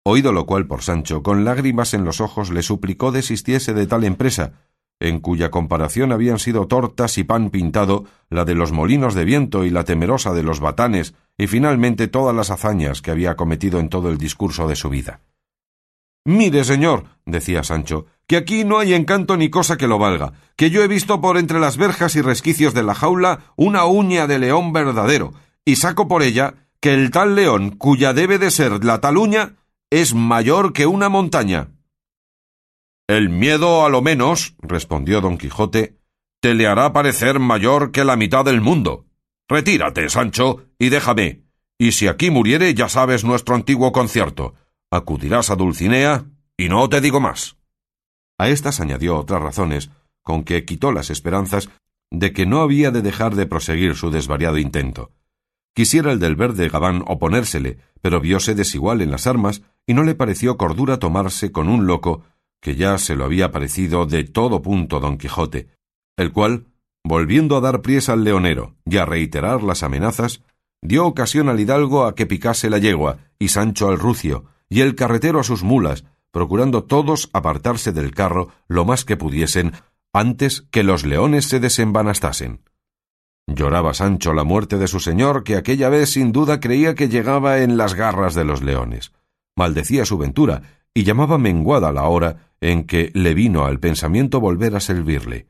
Oído 0.04 0.32
lo 0.32 0.46
cual 0.46 0.66
por 0.66 0.82
Sancho, 0.82 1.22
con 1.22 1.44
lágrimas 1.44 1.94
en 1.94 2.04
los 2.04 2.20
ojos, 2.20 2.50
le 2.50 2.62
suplicó 2.62 3.10
desistiese 3.10 3.74
de 3.74 3.86
tal 3.86 4.04
empresa, 4.04 4.52
en 5.00 5.20
cuya 5.20 5.50
comparación 5.50 6.12
habían 6.12 6.38
sido 6.38 6.66
tortas 6.68 7.18
y 7.18 7.24
pan 7.24 7.50
pintado 7.50 8.04
la 8.30 8.44
de 8.44 8.54
los 8.54 8.72
molinos 8.72 9.14
de 9.14 9.24
viento 9.24 9.64
y 9.64 9.70
la 9.70 9.84
temerosa 9.84 10.32
de 10.32 10.42
los 10.42 10.60
batanes, 10.60 11.14
y 11.36 11.46
finalmente 11.46 12.06
todas 12.06 12.36
las 12.36 12.50
hazañas 12.50 13.02
que 13.02 13.10
había 13.10 13.34
cometido 13.34 13.80
en 13.80 13.88
todo 13.88 14.10
el 14.10 14.18
discurso 14.18 14.68
de 14.68 14.76
su 14.76 14.90
vida. 14.90 15.20
Mire, 16.24 16.64
señor, 16.64 17.04
decía 17.26 17.64
Sancho, 17.64 18.06
que 18.26 18.36
aquí 18.36 18.64
no 18.64 18.78
hay 18.78 18.94
encanto 18.94 19.36
ni 19.36 19.50
cosa 19.50 19.76
que 19.76 19.86
lo 19.86 19.98
valga, 19.98 20.32
que 20.56 20.70
yo 20.70 20.82
he 20.82 20.88
visto 20.88 21.20
por 21.20 21.36
entre 21.36 21.58
las 21.58 21.76
verjas 21.76 22.16
y 22.16 22.22
resquicios 22.22 22.74
de 22.74 22.82
la 22.82 22.94
jaula 22.94 23.52
una 23.56 23.84
uña 23.84 24.26
de 24.26 24.38
león 24.38 24.72
verdadero, 24.72 25.32
y 25.64 25.76
saco 25.76 26.08
por 26.08 26.22
ella 26.22 26.54
que 26.80 26.94
el 26.94 27.10
tal 27.10 27.34
león, 27.34 27.70
cuya 27.70 28.12
debe 28.12 28.38
de 28.38 28.50
ser 28.50 28.84
la 28.84 29.00
tal 29.00 29.16
uña, 29.16 29.56
es 29.90 30.14
mayor 30.14 30.72
que 30.72 30.86
una 30.86 31.08
montaña. 31.08 31.68
El 33.06 33.28
miedo, 33.28 33.84
a 33.84 33.88
lo 33.90 34.02
menos, 34.02 34.54
respondió 34.60 35.20
don 35.20 35.36
Quijote, 35.36 35.98
te 36.40 36.54
le 36.54 36.66
hará 36.66 36.92
parecer 36.92 37.38
mayor 37.38 37.90
que 37.90 38.04
la 38.04 38.16
mitad 38.16 38.44
del 38.44 38.60
mundo. 38.60 39.06
Retírate, 39.48 40.08
Sancho, 40.08 40.64
y 40.78 40.88
déjame. 40.88 41.42
Y 41.78 41.92
si 41.92 42.08
aquí 42.08 42.30
muriere, 42.30 42.74
ya 42.74 42.88
sabes 42.88 43.24
nuestro 43.24 43.54
antiguo 43.54 43.92
concierto. 43.92 44.54
Acudirás 44.90 45.50
a 45.50 45.56
Dulcinea, 45.56 46.26
y 46.56 46.68
no 46.68 46.88
te 46.88 47.00
digo 47.00 47.20
más. 47.20 47.56
A 48.38 48.48
estas 48.48 48.80
añadió 48.80 49.16
otras 49.16 49.42
razones, 49.42 49.90
con 50.22 50.44
que 50.44 50.64
quitó 50.64 50.92
las 50.92 51.10
esperanzas 51.10 51.68
de 52.10 52.32
que 52.32 52.46
no 52.46 52.60
había 52.62 52.90
de 52.90 53.02
dejar 53.02 53.34
de 53.34 53.46
proseguir 53.46 53.94
su 53.94 54.10
desvariado 54.10 54.58
intento. 54.58 55.12
Quisiera 55.74 56.12
el 56.12 56.20
del 56.20 56.36
verde 56.36 56.68
Gabán 56.68 57.02
oponérsele, 57.06 57.78
pero 58.00 58.20
vióse 58.20 58.54
desigual 58.54 59.02
en 59.02 59.10
las 59.10 59.26
armas 59.26 59.62
y 59.86 59.94
no 59.94 60.04
le 60.04 60.14
pareció 60.14 60.56
cordura 60.56 60.98
tomarse 60.98 61.50
con 61.50 61.68
un 61.68 61.86
loco 61.86 62.22
que 62.60 62.76
ya 62.76 62.96
se 62.98 63.16
lo 63.16 63.24
había 63.24 63.50
parecido 63.50 64.06
de 64.06 64.24
todo 64.24 64.62
punto 64.62 65.00
don 65.00 65.18
Quijote, 65.18 65.68
el 66.16 66.32
cual, 66.32 66.66
volviendo 67.04 67.56
a 67.56 67.60
dar 67.60 67.82
priesa 67.82 68.14
al 68.14 68.24
leonero 68.24 68.76
y 68.86 68.96
a 68.96 69.04
reiterar 69.04 69.62
las 69.62 69.82
amenazas, 69.82 70.42
dio 70.80 71.06
ocasión 71.06 71.48
al 71.48 71.60
hidalgo 71.60 72.06
a 72.06 72.14
que 72.14 72.26
picase 72.26 72.70
la 72.70 72.78
yegua 72.78 73.18
y 73.38 73.48
Sancho 73.48 73.88
al 73.88 73.98
rucio 73.98 74.44
y 74.68 74.80
el 74.80 74.94
carretero 74.94 75.40
a 75.40 75.44
sus 75.44 75.62
mulas, 75.62 76.04
procurando 76.34 76.82
todos 76.82 77.30
apartarse 77.32 77.92
del 77.92 78.12
carro 78.12 78.48
lo 78.66 78.84
más 78.84 79.04
que 79.04 79.16
pudiesen, 79.16 79.70
antes 80.12 80.62
que 80.72 80.82
los 80.82 81.06
leones 81.06 81.44
se 81.44 81.60
desembanastasen. 81.60 82.60
Lloraba 83.46 83.94
Sancho 83.94 84.34
la 84.34 84.42
muerte 84.42 84.76
de 84.76 84.88
su 84.88 84.98
señor, 84.98 85.44
que 85.44 85.54
aquella 85.54 85.88
vez 85.90 86.10
sin 86.10 86.32
duda 86.32 86.58
creía 86.58 86.96
que 86.96 87.08
llegaba 87.08 87.60
en 87.60 87.76
las 87.76 87.94
garras 87.94 88.34
de 88.34 88.44
los 88.44 88.64
leones. 88.64 89.12
Maldecía 89.54 90.04
su 90.04 90.18
ventura 90.18 90.62
y 90.92 91.04
llamaba 91.04 91.38
menguada 91.38 91.92
la 91.92 92.08
hora 92.08 92.50
en 92.60 92.82
que 92.82 93.12
le 93.14 93.32
vino 93.34 93.64
al 93.64 93.78
pensamiento 93.78 94.40
volver 94.40 94.74
a 94.74 94.80
servirle. 94.80 95.46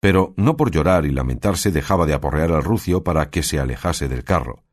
Pero 0.00 0.34
no 0.36 0.56
por 0.56 0.72
llorar 0.72 1.06
y 1.06 1.12
lamentarse 1.12 1.70
dejaba 1.70 2.06
de 2.06 2.14
aporrear 2.14 2.50
al 2.50 2.64
rucio 2.64 3.04
para 3.04 3.30
que 3.30 3.44
se 3.44 3.60
alejase 3.60 4.08
del 4.08 4.24
carro. 4.24 4.64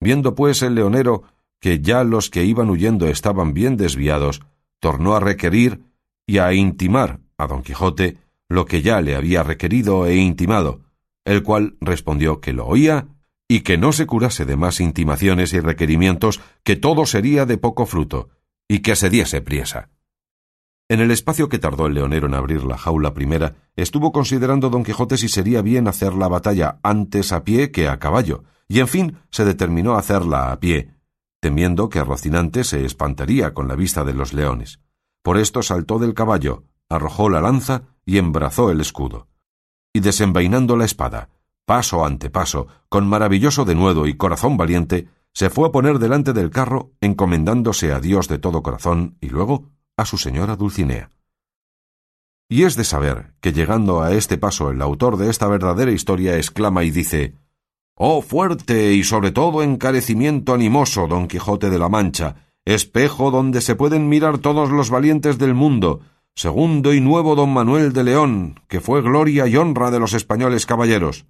Viendo 0.00 0.34
pues 0.34 0.62
el 0.62 0.74
leonero 0.74 1.24
que 1.60 1.80
ya 1.80 2.02
los 2.02 2.30
que 2.30 2.46
iban 2.46 2.70
huyendo 2.70 3.08
estaban 3.08 3.52
bien 3.52 3.76
desviados, 3.76 4.40
tornó 4.82 5.14
a 5.14 5.20
requerir 5.20 5.84
y 6.26 6.38
a 6.38 6.52
intimar 6.52 7.20
a 7.38 7.46
don 7.46 7.62
Quijote 7.62 8.18
lo 8.48 8.66
que 8.66 8.82
ya 8.82 9.00
le 9.00 9.14
había 9.14 9.44
requerido 9.44 10.06
e 10.06 10.16
intimado, 10.16 10.80
el 11.24 11.44
cual 11.44 11.76
respondió 11.80 12.40
que 12.40 12.52
lo 12.52 12.66
oía 12.66 13.06
y 13.46 13.60
que 13.60 13.78
no 13.78 13.92
se 13.92 14.06
curase 14.06 14.44
de 14.44 14.56
más 14.56 14.80
intimaciones 14.80 15.52
y 15.52 15.60
requerimientos, 15.60 16.40
que 16.64 16.74
todo 16.74 17.06
sería 17.06 17.46
de 17.46 17.58
poco 17.58 17.86
fruto, 17.86 18.30
y 18.66 18.80
que 18.80 18.96
se 18.96 19.08
diese 19.08 19.40
priesa. 19.40 19.90
En 20.88 20.98
el 20.98 21.12
espacio 21.12 21.48
que 21.48 21.60
tardó 21.60 21.86
el 21.86 21.94
leonero 21.94 22.26
en 22.26 22.34
abrir 22.34 22.64
la 22.64 22.76
jaula 22.76 23.14
primera, 23.14 23.54
estuvo 23.76 24.10
considerando 24.10 24.68
don 24.68 24.82
Quijote 24.82 25.16
si 25.16 25.28
sería 25.28 25.62
bien 25.62 25.86
hacer 25.86 26.12
la 26.14 26.26
batalla 26.26 26.80
antes 26.82 27.32
a 27.32 27.44
pie 27.44 27.70
que 27.70 27.86
a 27.86 28.00
caballo, 28.00 28.42
y 28.66 28.80
en 28.80 28.88
fin 28.88 29.18
se 29.30 29.44
determinó 29.44 29.94
a 29.94 30.00
hacerla 30.00 30.50
a 30.50 30.58
pie, 30.58 30.91
temiendo 31.42 31.88
que 31.88 32.04
Rocinante 32.04 32.62
se 32.62 32.84
espantaría 32.84 33.52
con 33.52 33.66
la 33.66 33.74
vista 33.74 34.04
de 34.04 34.14
los 34.14 34.32
leones. 34.32 34.78
Por 35.24 35.38
esto 35.38 35.60
saltó 35.60 35.98
del 35.98 36.14
caballo, 36.14 36.62
arrojó 36.88 37.28
la 37.28 37.40
lanza 37.40 37.82
y 38.06 38.18
embrazó 38.18 38.70
el 38.70 38.80
escudo. 38.80 39.26
Y 39.92 39.98
desenvainando 39.98 40.76
la 40.76 40.84
espada, 40.84 41.30
paso 41.66 42.06
ante 42.06 42.30
paso, 42.30 42.68
con 42.88 43.08
maravilloso 43.08 43.64
denuedo 43.64 44.06
y 44.06 44.16
corazón 44.16 44.56
valiente, 44.56 45.08
se 45.34 45.50
fue 45.50 45.66
a 45.66 45.72
poner 45.72 45.98
delante 45.98 46.32
del 46.32 46.50
carro, 46.50 46.92
encomendándose 47.00 47.92
a 47.92 47.98
Dios 47.98 48.28
de 48.28 48.38
todo 48.38 48.62
corazón 48.62 49.16
y 49.20 49.28
luego 49.28 49.68
a 49.96 50.04
su 50.04 50.18
señora 50.18 50.54
Dulcinea. 50.54 51.10
Y 52.48 52.62
es 52.62 52.76
de 52.76 52.84
saber 52.84 53.34
que 53.40 53.52
llegando 53.52 54.00
a 54.00 54.12
este 54.12 54.38
paso 54.38 54.70
el 54.70 54.80
autor 54.80 55.16
de 55.16 55.28
esta 55.28 55.48
verdadera 55.48 55.90
historia 55.90 56.36
exclama 56.36 56.84
y 56.84 56.92
dice 56.92 57.34
Oh 58.04 58.20
fuerte 58.20 58.94
y 58.94 59.04
sobre 59.04 59.30
todo 59.30 59.62
encarecimiento 59.62 60.54
animoso, 60.54 61.06
don 61.06 61.28
Quijote 61.28 61.70
de 61.70 61.78
la 61.78 61.88
Mancha, 61.88 62.48
espejo 62.64 63.30
donde 63.30 63.60
se 63.60 63.76
pueden 63.76 64.08
mirar 64.08 64.38
todos 64.38 64.70
los 64.70 64.90
valientes 64.90 65.38
del 65.38 65.54
mundo, 65.54 66.00
segundo 66.34 66.92
y 66.94 67.00
nuevo 67.00 67.36
don 67.36 67.52
Manuel 67.52 67.92
de 67.92 68.02
León, 68.02 68.60
que 68.66 68.80
fue 68.80 69.02
gloria 69.02 69.46
y 69.46 69.56
honra 69.56 69.92
de 69.92 70.00
los 70.00 70.14
españoles 70.14 70.66
caballeros. 70.66 71.26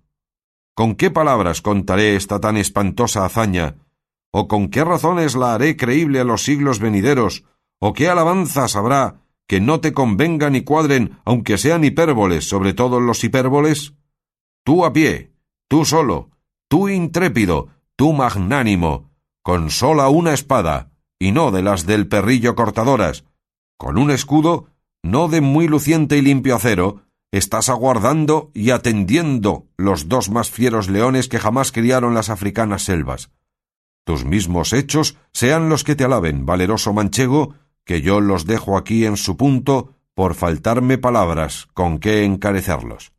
¿Con 0.74 0.94
qué 0.94 1.10
palabras 1.10 1.60
contaré 1.60 2.16
esta 2.16 2.40
tan 2.40 2.56
espantosa 2.56 3.26
hazaña? 3.26 3.76
¿O 4.30 4.48
con 4.48 4.70
qué 4.70 4.82
razones 4.82 5.36
la 5.36 5.52
haré 5.52 5.76
creíble 5.76 6.20
a 6.20 6.24
los 6.24 6.42
siglos 6.42 6.78
venideros? 6.78 7.44
¿O 7.80 7.92
qué 7.92 8.08
alabanzas 8.08 8.76
habrá 8.76 9.20
que 9.46 9.60
no 9.60 9.80
te 9.80 9.92
convengan 9.92 10.56
y 10.56 10.62
cuadren, 10.62 11.18
aunque 11.26 11.58
sean 11.58 11.84
hipérboles 11.84 12.48
sobre 12.48 12.72
todos 12.72 13.02
los 13.02 13.22
hipérboles? 13.22 13.92
Tú 14.64 14.86
a 14.86 14.94
pie, 14.94 15.34
tú 15.68 15.84
solo, 15.84 16.30
tú 16.72 16.88
intrépido, 16.88 17.68
tú 17.96 18.14
magnánimo, 18.14 19.10
con 19.42 19.68
sola 19.68 20.08
una 20.08 20.32
espada, 20.32 20.90
y 21.18 21.30
no 21.30 21.50
de 21.50 21.60
las 21.60 21.84
del 21.84 22.08
perrillo 22.08 22.54
cortadoras, 22.54 23.26
con 23.76 23.98
un 23.98 24.10
escudo, 24.10 24.68
no 25.02 25.28
de 25.28 25.42
muy 25.42 25.68
luciente 25.68 26.16
y 26.16 26.22
limpio 26.22 26.56
acero, 26.56 27.02
estás 27.30 27.68
aguardando 27.68 28.50
y 28.54 28.70
atendiendo 28.70 29.66
los 29.76 30.08
dos 30.08 30.30
más 30.30 30.48
fieros 30.48 30.88
leones 30.88 31.28
que 31.28 31.38
jamás 31.38 31.72
criaron 31.72 32.14
las 32.14 32.30
africanas 32.30 32.84
selvas. 32.84 33.30
Tus 34.06 34.24
mismos 34.24 34.72
hechos 34.72 35.18
sean 35.34 35.68
los 35.68 35.84
que 35.84 35.94
te 35.94 36.04
alaben, 36.04 36.46
valeroso 36.46 36.94
manchego, 36.94 37.52
que 37.84 38.00
yo 38.00 38.22
los 38.22 38.46
dejo 38.46 38.78
aquí 38.78 39.04
en 39.04 39.18
su 39.18 39.36
punto 39.36 39.96
por 40.14 40.34
faltarme 40.34 40.96
palabras 40.96 41.68
con 41.74 41.98
qué 41.98 42.24
encarecerlos. 42.24 43.12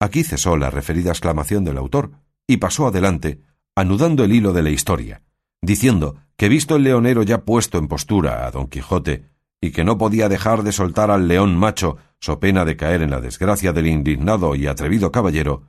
Aquí 0.00 0.24
cesó 0.24 0.56
la 0.56 0.70
referida 0.70 1.10
exclamación 1.10 1.62
del 1.64 1.76
autor 1.76 2.21
y 2.52 2.58
pasó 2.58 2.86
adelante, 2.86 3.40
anudando 3.74 4.24
el 4.24 4.32
hilo 4.32 4.52
de 4.52 4.62
la 4.62 4.68
historia, 4.68 5.22
diciendo 5.62 6.16
que 6.36 6.50
visto 6.50 6.76
el 6.76 6.82
leonero 6.82 7.22
ya 7.22 7.44
puesto 7.44 7.78
en 7.78 7.88
postura 7.88 8.46
a 8.46 8.50
don 8.50 8.66
Quijote, 8.66 9.30
y 9.58 9.70
que 9.70 9.84
no 9.84 9.96
podía 9.96 10.28
dejar 10.28 10.62
de 10.62 10.72
soltar 10.72 11.10
al 11.10 11.28
león 11.28 11.56
macho 11.56 11.96
so 12.20 12.40
pena 12.40 12.66
de 12.66 12.76
caer 12.76 13.00
en 13.00 13.10
la 13.10 13.22
desgracia 13.22 13.72
del 13.72 13.86
indignado 13.86 14.54
y 14.54 14.66
atrevido 14.66 15.10
caballero, 15.10 15.62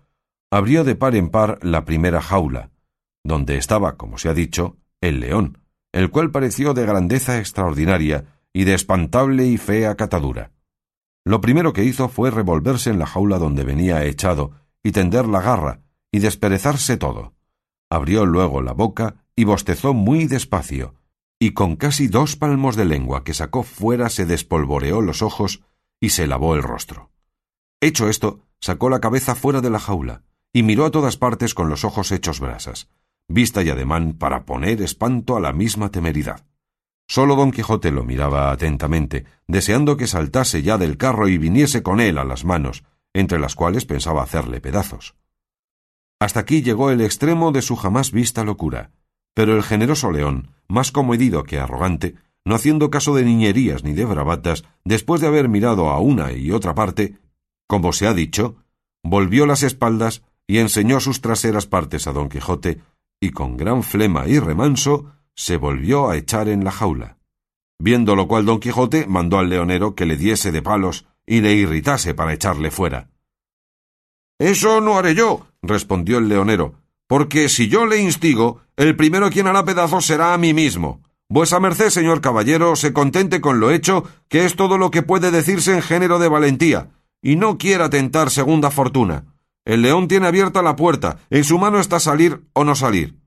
abrió 0.51 0.83
de 0.83 0.95
par 0.95 1.15
en 1.15 1.29
par 1.29 1.59
la 1.61 1.85
primera 1.85 2.21
jaula, 2.21 2.71
donde 3.23 3.57
estaba, 3.57 3.95
como 3.95 4.17
se 4.17 4.27
ha 4.27 4.33
dicho, 4.33 4.75
el 4.99 5.21
león, 5.21 5.59
el 5.93 6.09
cual 6.09 6.31
pareció 6.31 6.73
de 6.73 6.85
grandeza 6.85 7.39
extraordinaria 7.39 8.25
y 8.51 8.65
de 8.65 8.73
espantable 8.73 9.47
y 9.47 9.57
fea 9.57 9.95
catadura. 9.95 10.51
Lo 11.23 11.39
primero 11.39 11.71
que 11.71 11.85
hizo 11.85 12.09
fue 12.09 12.29
revolverse 12.29 12.89
en 12.89 12.99
la 12.99 13.05
jaula 13.05 13.37
donde 13.37 13.63
venía 13.63 14.03
echado 14.03 14.51
y 14.83 14.91
tender 14.91 15.27
la 15.27 15.41
garra 15.41 15.82
y 16.13 16.19
desperezarse 16.19 16.95
todo. 16.95 17.33
Abrió 17.89 18.25
luego 18.25 18.61
la 18.61 18.71
boca 18.71 19.25
y 19.35 19.43
bostezó 19.43 19.93
muy 19.93 20.27
despacio, 20.27 20.93
y 21.39 21.51
con 21.51 21.75
casi 21.75 22.07
dos 22.07 22.35
palmos 22.37 22.75
de 22.77 22.85
lengua 22.85 23.23
que 23.23 23.33
sacó 23.33 23.63
fuera 23.63 24.09
se 24.09 24.25
despolvoreó 24.25 25.01
los 25.01 25.21
ojos 25.21 25.63
y 25.99 26.11
se 26.11 26.27
lavó 26.27 26.55
el 26.55 26.61
rostro. 26.61 27.09
Hecho 27.81 28.07
esto, 28.07 28.41
sacó 28.61 28.89
la 28.89 29.01
cabeza 29.01 29.35
fuera 29.35 29.59
de 29.59 29.71
la 29.71 29.79
jaula 29.79 30.21
y 30.53 30.61
miró 30.61 30.85
a 30.85 30.91
todas 30.91 31.17
partes 31.17 31.55
con 31.55 31.67
los 31.67 31.83
ojos 31.83 32.11
hechos 32.11 32.39
brasas, 32.39 32.87
vista 33.27 33.63
y 33.63 33.69
ademán 33.69 34.13
para 34.13 34.45
poner 34.45 34.83
espanto 34.83 35.35
a 35.35 35.39
la 35.39 35.51
misma 35.51 35.89
temeridad. 35.89 36.45
Sólo 37.07 37.35
don 37.35 37.51
Quijote 37.51 37.91
lo 37.91 38.03
miraba 38.03 38.51
atentamente, 38.51 39.25
deseando 39.47 39.97
que 39.97 40.07
saltase 40.07 40.61
ya 40.61 40.77
del 40.77 40.97
carro 40.97 41.27
y 41.27 41.39
viniese 41.39 41.81
con 41.81 41.99
él 41.99 42.19
a 42.19 42.23
las 42.23 42.45
manos, 42.45 42.83
entre 43.13 43.39
las 43.39 43.55
cuales 43.55 43.85
pensaba 43.85 44.21
hacerle 44.21 44.61
pedazos. 44.61 45.15
Hasta 46.23 46.39
aquí 46.39 46.61
llegó 46.61 46.89
el 46.89 47.01
extremo 47.01 47.51
de 47.51 47.61
su 47.61 47.75
jamás 47.75 48.13
vista 48.13 48.45
locura, 48.45 48.91
pero 49.33 49.57
el 49.57 49.61
generoso 49.61 50.09
león, 50.09 50.51
más 50.69 50.93
comedido 50.93 51.43
que 51.43 51.59
arrogante, 51.59 52.15
no 52.45 52.55
haciendo 52.55 52.89
caso 52.89 53.13
de 53.13 53.25
niñerías 53.25 53.83
ni 53.83 53.91
de 53.91 54.05
bravatas, 54.05 54.63
después 54.85 55.19
de 55.19 55.27
haber 55.27 55.49
mirado 55.49 55.89
a 55.89 55.99
una 55.99 56.31
y 56.31 56.51
otra 56.51 56.73
parte, 56.73 57.17
como 57.67 57.91
se 57.91 58.07
ha 58.07 58.13
dicho, 58.13 58.55
volvió 59.03 59.45
las 59.45 59.63
espaldas 59.63 60.23
y 60.47 60.59
enseñó 60.59 61.01
sus 61.01 61.19
traseras 61.19 61.67
partes 61.67 62.07
a 62.07 62.13
don 62.13 62.29
Quijote, 62.29 62.79
y 63.19 63.31
con 63.31 63.57
gran 63.57 63.83
flema 63.83 64.25
y 64.25 64.39
remanso 64.39 65.11
se 65.35 65.57
volvió 65.57 66.09
a 66.09 66.15
echar 66.15 66.47
en 66.47 66.63
la 66.63 66.71
jaula. 66.71 67.17
Viendo 67.79 68.15
lo 68.15 68.29
cual 68.29 68.45
don 68.45 68.61
Quijote 68.61 69.07
mandó 69.07 69.39
al 69.39 69.49
leonero 69.49 69.93
que 69.93 70.05
le 70.05 70.15
diese 70.15 70.53
de 70.53 70.61
palos 70.61 71.05
y 71.25 71.41
le 71.41 71.51
irritase 71.51 72.13
para 72.13 72.31
echarle 72.31 72.71
fuera. 72.71 73.09
Eso 74.39 74.79
no 74.79 74.97
haré 74.97 75.15
yo, 75.15 75.47
respondió 75.63 76.19
el 76.19 76.29
leonero, 76.29 76.75
porque 77.07 77.49
si 77.49 77.67
yo 77.67 77.85
le 77.87 78.01
instigo, 78.01 78.61
el 78.77 78.95
primero 78.95 79.29
quien 79.31 79.47
hará 79.47 79.65
pedazos 79.65 80.05
será 80.05 80.33
a 80.33 80.37
mí 80.37 80.53
mismo. 80.53 81.01
Vuesa 81.29 81.59
merced, 81.59 81.89
señor 81.89 82.21
caballero, 82.21 82.75
se 82.75 82.93
contente 82.93 83.41
con 83.41 83.59
lo 83.59 83.71
hecho, 83.71 84.03
que 84.27 84.45
es 84.45 84.55
todo 84.55 84.77
lo 84.77 84.91
que 84.91 85.01
puede 85.01 85.31
decirse 85.31 85.73
en 85.73 85.81
género 85.81 86.19
de 86.19 86.29
valentía, 86.29 86.89
y 87.21 87.37
no 87.37 87.57
quiera 87.57 87.89
tentar 87.89 88.29
segunda 88.29 88.69
fortuna. 88.69 89.33
El 89.65 89.81
león 89.81 90.07
tiene 90.07 90.27
abierta 90.27 90.61
la 90.61 90.75
puerta, 90.75 91.19
en 91.29 91.43
su 91.43 91.57
mano 91.57 91.79
está 91.79 91.99
salir 91.99 92.43
o 92.53 92.63
no 92.63 92.75
salir. 92.75 93.17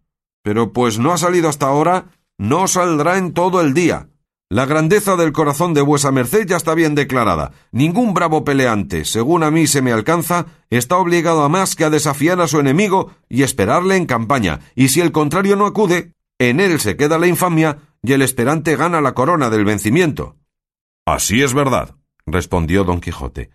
Pero 0.43 0.73
pues 0.73 0.99
no 0.99 1.13
ha 1.13 1.19
salido 1.19 1.49
hasta 1.49 1.67
ahora, 1.67 2.07
no 2.39 2.69
saldrá 2.69 3.17
en 3.17 3.33
todo 3.33 3.61
el 3.61 3.75
día. 3.75 4.09
La 4.49 4.65
grandeza 4.65 5.17
del 5.17 5.33
corazón 5.33 5.75
de 5.75 5.81
vuesa 5.81 6.13
merced 6.13 6.47
ya 6.47 6.57
está 6.57 6.75
bien 6.75 6.95
declarada. 6.95 7.51
Ningún 7.73 8.15
bravo 8.15 8.45
peleante, 8.45 9.05
según 9.05 9.43
a 9.43 9.51
mí 9.51 9.67
se 9.67 9.83
me 9.83 9.91
alcanza, 9.91 10.47
está 10.71 10.99
obligado 10.99 11.43
a 11.43 11.49
más 11.49 11.75
que 11.75 11.85
a 11.85 11.91
desafiar 11.91 12.41
a 12.41 12.47
su 12.47 12.61
enemigo 12.61 13.11
y 13.29 13.43
esperarle 13.43 13.97
en 13.97 14.07
campaña, 14.07 14.61
y 14.77 14.89
si 14.89 15.01
el 15.01 15.11
contrario 15.11 15.57
no 15.57 15.67
acude, 15.67 16.13
en 16.39 16.61
él 16.61 16.79
se 16.79 16.97
queda 16.97 17.19
la 17.19 17.27
infamia 17.27 17.79
y 18.03 18.13
el 18.13 18.23
esperante 18.23 18.77
gana 18.77 19.01
la 19.01 19.15
corona 19.15 19.51
del 19.51 19.65
vencimiento. 19.65 20.37
Así 21.05 21.43
es 21.43 21.53
verdad, 21.53 21.97
respondió 22.25 22.85
don 22.85 23.01
Quijote. 23.01 23.51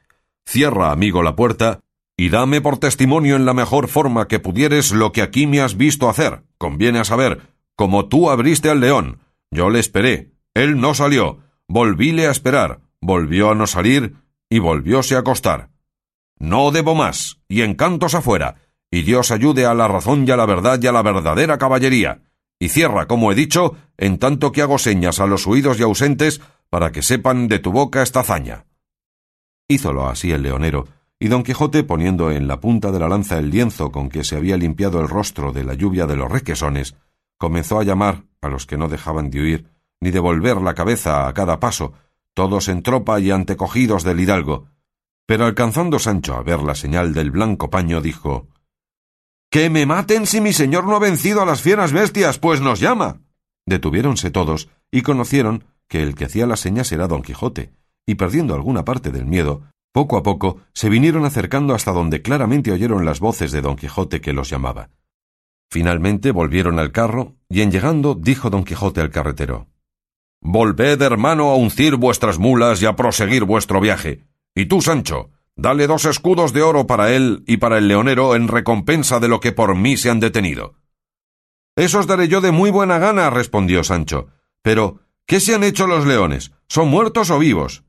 Cierra, 0.45 0.91
amigo, 0.91 1.24
la 1.24 1.38
puerta 1.38 1.79
y 2.17 2.29
dame 2.29 2.60
por 2.60 2.77
testimonio 2.77 3.38
en 3.38 3.45
la 3.45 3.53
mejor 3.53 3.88
forma 3.88 4.27
que 4.27 4.39
pudieres 4.39 4.91
lo 4.91 5.13
que 5.13 5.21
aquí 5.21 5.48
me 5.48 5.62
has 5.62 5.77
visto 5.77 6.10
hacer. 6.10 6.43
Conviene 6.57 7.00
a 7.00 7.05
saber, 7.05 7.55
como 7.77 8.10
tú 8.10 8.29
abriste 8.29 8.69
al 8.69 8.81
león, 8.81 9.21
yo 9.51 9.69
le 9.69 9.79
esperé, 9.79 10.31
él 10.53 10.79
no 10.79 10.93
salió, 10.93 11.39
volvíle 11.67 12.27
a 12.27 12.31
esperar, 12.31 12.81
volvió 13.00 13.51
a 13.51 13.55
no 13.55 13.67
salir 13.67 14.15
y 14.50 14.60
volvióse 14.60 15.15
a 15.15 15.20
acostar. 15.20 15.70
No 16.38 16.72
debo 16.72 16.96
más, 16.96 17.39
y 17.48 17.62
encantos 17.62 18.15
afuera, 18.15 18.55
y 18.89 19.03
Dios 19.03 19.31
ayude 19.31 19.65
a 19.65 19.74
la 19.74 19.88
razón 19.88 20.27
y 20.27 20.31
a 20.31 20.38
la 20.38 20.46
verdad 20.46 20.79
y 20.81 20.88
a 20.88 20.91
la 20.91 21.01
verdadera 21.01 21.58
caballería. 21.58 22.24
Y 22.60 22.70
cierra, 22.70 23.08
como 23.08 23.31
he 23.31 23.36
dicho, 23.36 23.75
en 23.98 24.17
tanto 24.17 24.51
que 24.51 24.62
hago 24.62 24.77
señas 24.77 25.20
a 25.20 25.25
los 25.25 25.48
huidos 25.48 25.79
y 25.79 25.84
ausentes 25.84 26.41
para 26.70 26.91
que 26.91 27.01
sepan 27.01 27.48
de 27.48 27.60
tu 27.60 27.72
boca 27.72 28.01
esta 28.03 28.20
hazaña. 28.20 28.65
Hízolo 29.67 30.08
así 30.08 30.31
el 30.31 30.43
leonero, 30.43 30.88
y 31.17 31.27
don 31.27 31.43
Quijote, 31.43 31.84
poniendo 31.84 32.31
en 32.31 32.48
la 32.48 32.60
punta 32.60 32.91
de 32.91 33.00
la 33.00 33.08
lanza 33.08 33.38
el 33.38 33.51
lienzo 33.51 33.91
con 33.91 34.10
que 34.10 34.24
se 34.24 34.36
había 34.36 34.58
limpiado 34.58 35.00
el 35.00 35.08
rostro 35.08 35.53
de 35.53 35.63
la 35.63 35.75
lluvia 35.75 36.08
de 36.08 36.17
los 36.17 36.29
requesones, 36.29 36.96
comenzó 37.38 37.79
a 37.79 37.84
llamar 37.84 38.24
a 38.41 38.50
los 38.50 38.65
que 38.65 38.77
no 38.77 38.89
dejaban 38.89 39.29
de 39.29 39.39
huir, 39.39 39.71
ni 40.01 40.12
de 40.12 40.20
volver 40.20 40.58
la 40.58 40.74
cabeza 40.74 41.27
a 41.27 41.34
cada 41.34 41.60
paso, 41.60 41.93
todos 42.34 42.67
en 42.67 42.81
tropa 42.81 43.20
y 43.20 43.31
antecogidos 43.31 44.03
del 44.03 44.20
hidalgo. 44.20 44.67
Pero 45.27 45.46
alcanzando 45.46 46.00
Sancho 46.00 46.36
a 46.36 46.43
ver 46.43 46.62
la 46.62 46.75
señal 46.75 47.13
del 47.13 47.31
blanco 47.31 47.70
paño, 47.70 48.01
dijo 48.01 48.48
Que 49.50 49.70
me 49.70 49.86
maten 49.86 50.25
si 50.25 50.41
mi 50.41 50.53
señor 50.53 50.86
no 50.86 50.96
ha 50.96 51.00
vencido 51.00 51.41
a 51.41 51.46
las 51.46 51.62
fieras 51.62 51.93
bestias, 51.93 52.39
pues 52.39 52.60
nos 52.62 52.79
llama. 52.79 53.22
Detuviéronse 53.65 54.31
todos 54.31 54.70
y 54.89 55.03
conocieron 55.03 55.65
que 55.88 56.01
el 56.01 56.15
que 56.15 56.25
hacía 56.25 56.48
las 56.48 56.60
señas 56.60 56.91
era 56.91 57.08
don 57.08 57.22
Quijote, 57.22 57.72
y 58.05 58.15
perdiendo 58.15 58.55
alguna 58.55 58.84
parte 58.84 59.12
del 59.12 59.25
miedo, 59.25 59.62
poco 59.93 60.17
a 60.17 60.24
poco 60.24 60.62
se 60.74 60.89
vinieron 60.89 61.25
acercando 61.25 61.75
hasta 61.75 61.91
donde 61.91 62.22
claramente 62.22 62.72
oyeron 62.72 63.05
las 63.05 63.20
voces 63.20 63.51
de 63.51 63.62
don 63.62 63.75
Quijote 63.75 64.20
que 64.20 64.34
los 64.34 64.50
llamaba. 64.50 64.89
Finalmente 65.70 66.31
volvieron 66.31 66.79
al 66.79 66.91
carro, 66.91 67.36
y 67.50 67.62
en 67.62 67.72
llegando 67.72 68.15
dijo 68.15 68.50
don 68.50 68.63
Quijote 68.63 69.01
al 69.01 69.12
carretero 69.12 69.71
Volved, 70.41 71.01
hermano, 71.01 71.51
a 71.51 71.55
uncir 71.55 71.95
vuestras 71.95 72.39
mulas 72.39 72.81
y 72.81 72.88
a 72.88 72.95
proseguir 72.95 73.43
vuestro 73.43 73.79
viaje. 73.79 74.25
Y 74.55 74.65
tú, 74.65 74.81
Sancho, 74.81 75.29
dale 75.55 75.88
dos 75.88 76.05
escudos 76.05 76.51
de 76.51 76.63
oro 76.63 76.88
para 76.88 77.13
él 77.13 77.43
y 77.45 77.57
para 77.57 77.77
el 77.77 77.88
leonero 77.88 78.36
en 78.36 78.48
recompensa 78.48 79.19
de 79.19 79.27
lo 79.27 79.39
que 79.39 79.51
por 79.51 79.75
mí 79.75 79.98
se 79.98 80.10
han 80.10 80.19
detenido. 80.19 80.74
Esos 81.75 82.07
daré 82.07 82.27
yo 82.27 82.41
de 82.41 82.51
muy 82.51 82.71
buena 82.71 82.98
gana, 82.98 83.29
respondió 83.29 83.83
Sancho. 83.83 84.27
Pero, 84.62 85.00
¿qué 85.25 85.39
se 85.39 85.55
han 85.55 85.63
hecho 85.63 85.88
los 85.88 86.05
leones? 86.05 86.51
¿Son 86.67 86.89
muertos 86.89 87.29
o 87.29 87.39
vivos? 87.39 87.83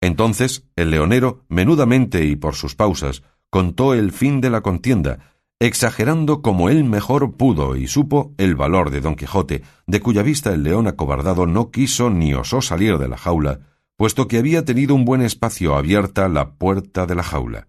Entonces 0.00 0.64
el 0.76 0.90
leonero, 0.90 1.44
menudamente 1.48 2.24
y 2.24 2.36
por 2.36 2.54
sus 2.54 2.74
pausas, 2.74 3.22
contó 3.50 3.94
el 3.94 4.12
fin 4.12 4.40
de 4.40 4.50
la 4.50 4.60
contienda, 4.60 5.33
exagerando 5.60 6.42
como 6.42 6.68
él 6.68 6.84
mejor 6.84 7.36
pudo 7.36 7.76
y 7.76 7.86
supo 7.86 8.34
el 8.38 8.54
valor 8.54 8.90
de 8.90 9.00
don 9.00 9.14
Quijote, 9.14 9.62
de 9.86 10.00
cuya 10.00 10.22
vista 10.22 10.52
el 10.52 10.62
león 10.62 10.86
acobardado 10.86 11.46
no 11.46 11.70
quiso 11.70 12.10
ni 12.10 12.34
osó 12.34 12.60
salir 12.60 12.98
de 12.98 13.08
la 13.08 13.16
jaula, 13.16 13.60
puesto 13.96 14.28
que 14.28 14.38
había 14.38 14.64
tenido 14.64 14.94
un 14.94 15.04
buen 15.04 15.22
espacio 15.22 15.76
abierta 15.76 16.28
la 16.28 16.54
puerta 16.54 17.06
de 17.06 17.14
la 17.14 17.22
jaula, 17.22 17.68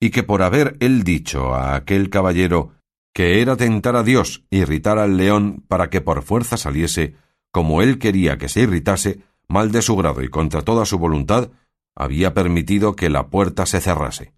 y 0.00 0.10
que 0.10 0.22
por 0.22 0.42
haber 0.42 0.76
él 0.80 1.02
dicho 1.02 1.54
a 1.54 1.74
aquel 1.74 2.10
caballero 2.10 2.72
que 3.14 3.42
era 3.42 3.56
tentar 3.56 3.96
a 3.96 4.02
Dios 4.02 4.44
irritar 4.50 4.98
al 4.98 5.16
león 5.16 5.64
para 5.68 5.90
que 5.90 6.00
por 6.00 6.22
fuerza 6.22 6.56
saliese, 6.56 7.14
como 7.50 7.82
él 7.82 7.98
quería 7.98 8.38
que 8.38 8.48
se 8.48 8.60
irritase, 8.60 9.20
mal 9.48 9.70
de 9.70 9.82
su 9.82 9.96
grado 9.96 10.22
y 10.22 10.28
contra 10.28 10.62
toda 10.62 10.86
su 10.86 10.98
voluntad, 10.98 11.50
había 11.94 12.32
permitido 12.32 12.96
que 12.96 13.10
la 13.10 13.28
puerta 13.28 13.66
se 13.66 13.80
cerrase. 13.80 14.32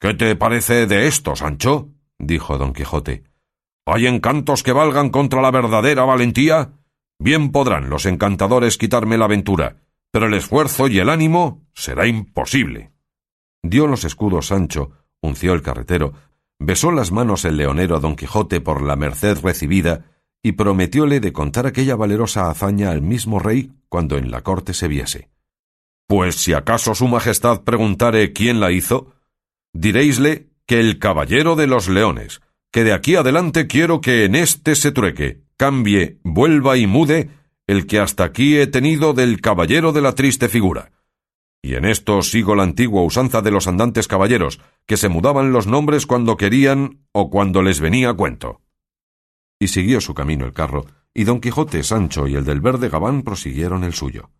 ¿Qué 0.00 0.14
te 0.14 0.34
parece 0.34 0.86
de 0.86 1.06
esto, 1.06 1.36
Sancho? 1.36 1.90
dijo 2.18 2.56
don 2.56 2.72
Quijote. 2.72 3.24
¿Hay 3.84 4.06
encantos 4.06 4.62
que 4.62 4.72
valgan 4.72 5.10
contra 5.10 5.42
la 5.42 5.50
verdadera 5.50 6.04
valentía? 6.04 6.72
Bien 7.18 7.52
podrán 7.52 7.90
los 7.90 8.06
encantadores 8.06 8.78
quitarme 8.78 9.18
la 9.18 9.26
aventura, 9.26 9.76
pero 10.10 10.26
el 10.26 10.34
esfuerzo 10.34 10.88
y 10.88 11.00
el 11.00 11.10
ánimo 11.10 11.66
será 11.74 12.06
imposible. 12.06 12.92
Dio 13.62 13.86
los 13.86 14.04
escudos 14.04 14.46
Sancho, 14.46 14.92
unció 15.20 15.52
el 15.52 15.60
carretero, 15.60 16.14
besó 16.58 16.92
las 16.92 17.12
manos 17.12 17.44
el 17.44 17.58
leonero 17.58 17.96
a 17.96 18.00
don 18.00 18.16
Quijote 18.16 18.62
por 18.62 18.80
la 18.80 18.96
merced 18.96 19.38
recibida 19.42 20.06
y 20.42 20.52
prometióle 20.52 21.20
de 21.20 21.34
contar 21.34 21.66
aquella 21.66 21.94
valerosa 21.94 22.48
hazaña 22.48 22.90
al 22.90 23.02
mismo 23.02 23.38
rey 23.38 23.70
cuando 23.90 24.16
en 24.16 24.30
la 24.30 24.40
corte 24.40 24.72
se 24.72 24.88
viese. 24.88 25.28
Pues 26.06 26.36
si 26.36 26.54
acaso 26.54 26.94
su 26.94 27.06
majestad 27.06 27.64
preguntare 27.64 28.32
quién 28.32 28.60
la 28.60 28.72
hizo, 28.72 29.12
diréisle 29.72 30.48
que 30.66 30.80
el 30.80 30.98
caballero 30.98 31.56
de 31.56 31.66
los 31.66 31.88
leones, 31.88 32.40
que 32.70 32.84
de 32.84 32.92
aquí 32.92 33.16
adelante 33.16 33.66
quiero 33.66 34.00
que 34.00 34.24
en 34.24 34.34
éste 34.34 34.74
se 34.74 34.92
trueque, 34.92 35.42
cambie, 35.56 36.18
vuelva 36.22 36.76
y 36.76 36.86
mude 36.86 37.30
el 37.66 37.86
que 37.86 38.00
hasta 38.00 38.24
aquí 38.24 38.56
he 38.56 38.66
tenido 38.66 39.12
del 39.12 39.40
caballero 39.40 39.92
de 39.92 40.02
la 40.02 40.14
triste 40.14 40.48
figura. 40.48 40.92
Y 41.62 41.74
en 41.74 41.84
esto 41.84 42.22
sigo 42.22 42.54
la 42.54 42.62
antigua 42.62 43.02
usanza 43.02 43.42
de 43.42 43.50
los 43.50 43.66
andantes 43.66 44.08
caballeros, 44.08 44.60
que 44.86 44.96
se 44.96 45.08
mudaban 45.08 45.52
los 45.52 45.66
nombres 45.66 46.06
cuando 46.06 46.36
querían 46.36 47.00
o 47.12 47.30
cuando 47.30 47.62
les 47.62 47.80
venía 47.80 48.14
cuento. 48.14 48.62
Y 49.60 49.68
siguió 49.68 50.00
su 50.00 50.14
camino 50.14 50.46
el 50.46 50.52
carro, 50.52 50.86
y 51.12 51.24
don 51.24 51.40
Quijote, 51.40 51.82
Sancho 51.82 52.26
y 52.26 52.34
el 52.34 52.44
del 52.44 52.60
verde 52.60 52.88
Gabán 52.88 53.22
prosiguieron 53.22 53.84
el 53.84 53.92
suyo. 53.92 54.30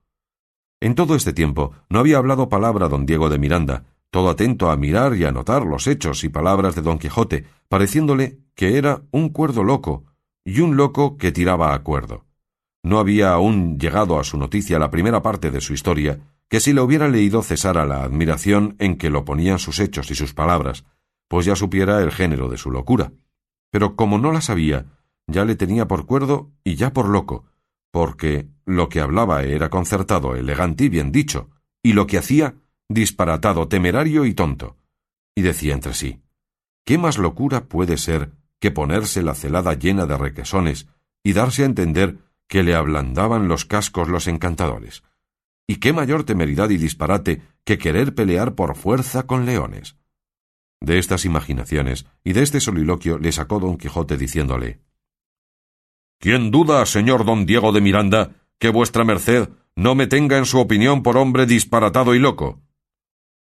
En 0.81 0.95
todo 0.95 1.15
este 1.15 1.33
tiempo 1.33 1.73
no 1.91 1.99
había 1.99 2.17
hablado 2.17 2.49
palabra 2.49 2.89
don 2.89 3.05
Diego 3.05 3.29
de 3.29 3.39
Miranda, 3.39 3.85
todo 4.11 4.31
atento 4.31 4.71
a 4.71 4.77
mirar 4.77 5.17
y 5.17 5.25
a 5.25 5.33
notar 5.33 5.65
los 5.65 5.87
hechos 5.87 6.25
y 6.25 6.29
palabras 6.29 6.75
de 6.75 6.83
don 6.83 6.99
Quijote, 6.99 7.45
pareciéndole 7.69 8.39
que 8.55 8.77
era 8.77 9.03
un 9.11 9.31
cuerdo 9.31 9.65
loco, 9.65 10.05
y 10.45 10.61
un 10.61 10.77
loco 10.77 11.17
que 11.17 11.33
tiraba 11.33 11.75
a 11.75 11.83
cuerdo. 11.83 12.27
No 12.83 12.99
había 12.99 13.33
aún 13.33 13.79
llegado 13.79 14.19
a 14.19 14.25
su 14.25 14.39
noticia 14.39 14.79
la 14.79 14.91
primera 14.91 15.23
parte 15.23 15.51
de 15.51 15.61
su 15.61 15.75
historia, 15.75 16.21
que 16.49 16.61
si 16.61 16.73
la 16.73 16.83
hubiera 16.83 17.09
leído 17.09 17.43
cesara 17.43 17.87
la 17.87 18.03
admiración 18.03 18.75
en 18.79 18.97
que 18.97 19.11
lo 19.11 19.25
ponían 19.25 19.59
sus 19.59 19.79
hechos 19.79 20.11
y 20.11 20.15
sus 20.15 20.35
palabras, 20.35 20.85
pues 21.29 21.47
ya 21.47 21.55
supiera 21.55 22.03
el 22.03 22.11
género 22.11 22.49
de 22.49 22.57
su 22.57 22.71
locura. 22.71 23.13
Pero 23.71 23.95
como 23.95 24.19
no 24.19 24.33
la 24.33 24.41
sabía, 24.41 24.87
ya 25.29 25.45
le 25.45 25.55
tenía 25.55 25.87
por 25.87 26.07
cuerdo 26.07 26.51
y 26.65 26.75
ya 26.75 26.93
por 26.93 27.09
loco, 27.09 27.45
porque 27.93 28.49
lo 28.65 28.89
que 28.89 29.01
hablaba 29.01 29.45
era 29.45 29.71
concertado, 29.71 30.35
elegante 30.35 30.85
y 30.85 30.89
bien 30.89 31.13
dicho, 31.13 31.51
y 31.83 31.93
lo 31.93 32.07
que 32.07 32.19
hacía 32.19 32.57
disparatado, 32.91 33.69
temerario 33.69 34.27
y 34.27 34.35
tonto. 34.35 34.77
Y 35.35 35.43
decía 35.43 35.75
entre 35.75 35.95
sí 35.95 36.21
¿Qué 36.85 36.99
más 36.99 37.19
locura 37.19 37.67
puede 37.67 37.97
ser 37.97 38.33
que 38.59 38.73
ponerse 38.73 39.23
la 39.23 39.35
celada 39.35 39.75
llena 39.75 40.07
de 40.07 40.19
requesones 40.19 40.89
y 41.23 41.33
darse 41.33 41.63
a 41.63 41.67
entender 41.67 42.19
que 42.49 42.65
le 42.65 42.75
ablandaban 42.75 43.47
los 43.47 43.65
cascos 43.65 44.09
los 44.09 44.27
encantadores? 44.27 45.05
¿Y 45.69 45.77
qué 45.77 45.93
mayor 45.93 46.25
temeridad 46.25 46.69
y 46.71 46.79
disparate 46.79 47.43
que 47.65 47.79
querer 47.79 48.13
pelear 48.13 48.57
por 48.57 48.75
fuerza 48.75 49.23
con 49.23 49.47
leones? 49.47 49.97
De 50.81 50.99
estas 50.99 51.25
imaginaciones 51.25 52.07
y 52.25 52.33
de 52.33 52.43
este 52.43 52.59
soliloquio 52.59 53.19
le 53.19 53.31
sacó 53.31 53.61
don 53.61 53.77
Quijote 53.77 54.17
diciéndole 54.17 54.81
¿Quién 56.19 56.51
duda, 56.51 56.85
señor 56.87 57.25
don 57.25 57.47
Diego 57.47 57.71
de 57.71 57.81
Miranda, 57.81 58.35
que 58.59 58.71
vuestra 58.71 59.05
merced 59.05 59.49
no 59.77 59.95
me 59.95 60.09
tenga 60.09 60.39
en 60.39 60.45
su 60.45 60.59
opinión 60.59 61.05
por 61.05 61.17
hombre 61.17 61.47
disparatado 61.47 62.17
y 62.17 62.19
loco? 62.19 62.61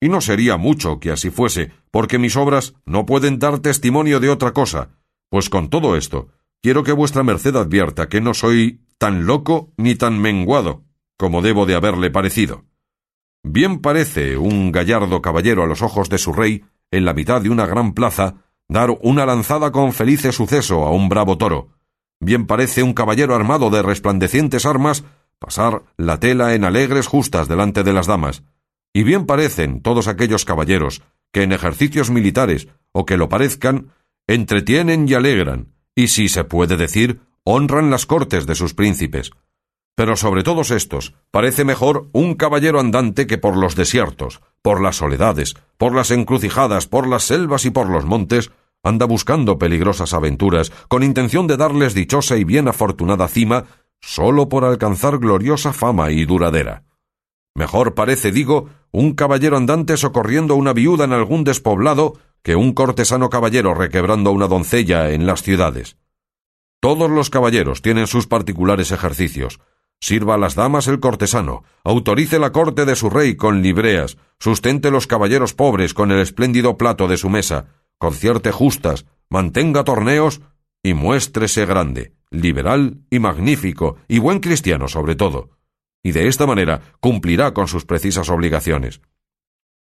Y 0.01 0.09
no 0.09 0.21
sería 0.21 0.57
mucho 0.57 0.99
que 0.99 1.11
así 1.11 1.29
fuese, 1.29 1.71
porque 1.91 2.19
mis 2.19 2.35
obras 2.35 2.73
no 2.85 3.05
pueden 3.05 3.39
dar 3.39 3.59
testimonio 3.59 4.19
de 4.19 4.29
otra 4.29 4.51
cosa, 4.51 4.89
pues 5.29 5.49
con 5.49 5.69
todo 5.69 5.95
esto, 5.95 6.27
quiero 6.61 6.83
que 6.83 6.91
vuestra 6.91 7.23
merced 7.23 7.55
advierta 7.55 8.09
que 8.09 8.21
no 8.21 8.33
soy 8.33 8.81
tan 8.97 9.25
loco 9.25 9.71
ni 9.77 9.95
tan 9.95 10.19
menguado 10.19 10.83
como 11.17 11.41
debo 11.41 11.65
de 11.65 11.75
haberle 11.75 12.11
parecido. 12.11 12.65
Bien 13.41 13.79
parece 13.79 14.37
un 14.37 14.71
gallardo 14.71 15.21
caballero 15.21 15.63
a 15.63 15.67
los 15.67 15.81
ojos 15.81 16.09
de 16.09 16.17
su 16.17 16.33
rey, 16.33 16.65
en 16.91 17.05
la 17.05 17.13
mitad 17.13 17.41
de 17.41 17.49
una 17.49 17.65
gran 17.65 17.93
plaza, 17.93 18.35
dar 18.67 18.89
una 19.01 19.25
lanzada 19.25 19.71
con 19.71 19.93
felice 19.93 20.31
suceso 20.31 20.83
a 20.85 20.91
un 20.91 21.07
bravo 21.07 21.37
toro, 21.37 21.69
Bien 22.19 22.47
parece 22.47 22.81
un 22.81 22.93
caballero 22.93 23.35
armado 23.35 23.69
de 23.69 23.81
resplandecientes 23.81 24.65
armas 24.65 25.03
pasar 25.39 25.83
la 25.97 26.19
tela 26.19 26.55
en 26.55 26.63
alegres 26.63 27.07
justas 27.07 27.47
delante 27.47 27.83
de 27.83 27.93
las 27.93 28.07
damas, 28.07 28.43
y 28.95 29.03
bien 29.03 29.25
parecen 29.25 29.81
todos 29.81 30.07
aquellos 30.07 30.45
caballeros 30.45 31.01
que 31.33 31.43
en 31.43 31.51
ejercicios 31.51 32.11
militares, 32.11 32.69
o 32.93 33.05
que 33.05 33.17
lo 33.17 33.27
parezcan, 33.27 33.89
entretienen 34.25 35.05
y 35.09 35.15
alegran, 35.15 35.73
y 35.93 36.07
si 36.07 36.29
se 36.29 36.45
puede 36.45 36.77
decir, 36.77 37.19
honran 37.43 37.89
las 37.89 38.05
cortes 38.05 38.45
de 38.45 38.55
sus 38.55 38.73
príncipes. 38.73 39.31
Pero 39.95 40.15
sobre 40.15 40.43
todos 40.43 40.71
estos, 40.71 41.13
parece 41.29 41.65
mejor 41.65 42.07
un 42.13 42.35
caballero 42.35 42.79
andante 42.79 43.27
que 43.27 43.37
por 43.37 43.57
los 43.57 43.75
desiertos, 43.75 44.39
por 44.61 44.79
las 44.79 44.95
soledades, 44.95 45.55
por 45.77 45.93
las 45.93 46.09
encrucijadas, 46.11 46.87
por 46.87 47.05
las 47.05 47.25
selvas 47.25 47.65
y 47.65 47.71
por 47.71 47.89
los 47.89 48.05
montes, 48.05 48.51
anda 48.81 49.05
buscando 49.05 49.59
peligrosas 49.59 50.13
aventuras, 50.13 50.71
con 50.87 51.03
intención 51.03 51.47
de 51.47 51.57
darles 51.57 51.95
dichosa 51.95 52.37
y 52.37 52.45
bien 52.45 52.69
afortunada 52.69 53.27
cima, 53.27 53.65
sólo 53.99 54.47
por 54.47 54.63
alcanzar 54.63 55.17
gloriosa 55.17 55.73
fama 55.73 56.11
y 56.11 56.23
duradera. 56.23 56.84
Mejor 57.55 57.95
parece, 57.95 58.33
digo, 58.33 58.69
un 58.91 59.13
caballero 59.13 59.55
andante 59.55 59.95
socorriendo 59.95 60.53
a 60.53 60.57
una 60.57 60.73
viuda 60.73 61.05
en 61.05 61.13
algún 61.13 61.45
despoblado 61.45 62.19
que 62.43 62.57
un 62.57 62.73
cortesano 62.73 63.29
caballero 63.29 63.73
requebrando 63.73 64.29
a 64.29 64.33
una 64.33 64.47
doncella 64.47 65.11
en 65.11 65.25
las 65.25 65.41
ciudades. 65.41 65.97
Todos 66.81 67.09
los 67.09 67.29
caballeros 67.29 67.81
tienen 67.81 68.07
sus 68.07 68.27
particulares 68.27 68.91
ejercicios. 68.91 69.61
Sirva 70.01 70.35
a 70.35 70.37
las 70.37 70.53
damas 70.53 70.87
el 70.87 70.99
cortesano, 70.99 71.63
autorice 71.85 72.37
la 72.37 72.51
corte 72.51 72.85
de 72.85 72.97
su 72.97 73.09
rey 73.09 73.37
con 73.37 73.61
libreas, 73.61 74.17
sustente 74.37 74.91
los 74.91 75.07
caballeros 75.07 75.53
pobres 75.53 75.93
con 75.93 76.11
el 76.11 76.19
espléndido 76.19 76.77
plato 76.77 77.07
de 77.07 77.15
su 77.15 77.29
mesa, 77.29 77.67
concierte 77.97 78.51
justas, 78.51 79.05
mantenga 79.29 79.85
torneos 79.85 80.41
y 80.83 80.93
muéstrese 80.93 81.65
grande, 81.65 82.13
liberal 82.29 82.99
y 83.09 83.19
magnífico, 83.19 83.95
y 84.09 84.19
buen 84.19 84.39
cristiano 84.39 84.89
sobre 84.89 85.15
todo. 85.15 85.54
Y 86.05 86.11
de 86.11 86.27
esta 86.27 86.45
manera 86.45 86.81
cumplirá 86.99 87.55
con 87.55 87.67
sus 87.67 87.83
precisas 87.83 88.29
obligaciones. 88.29 89.01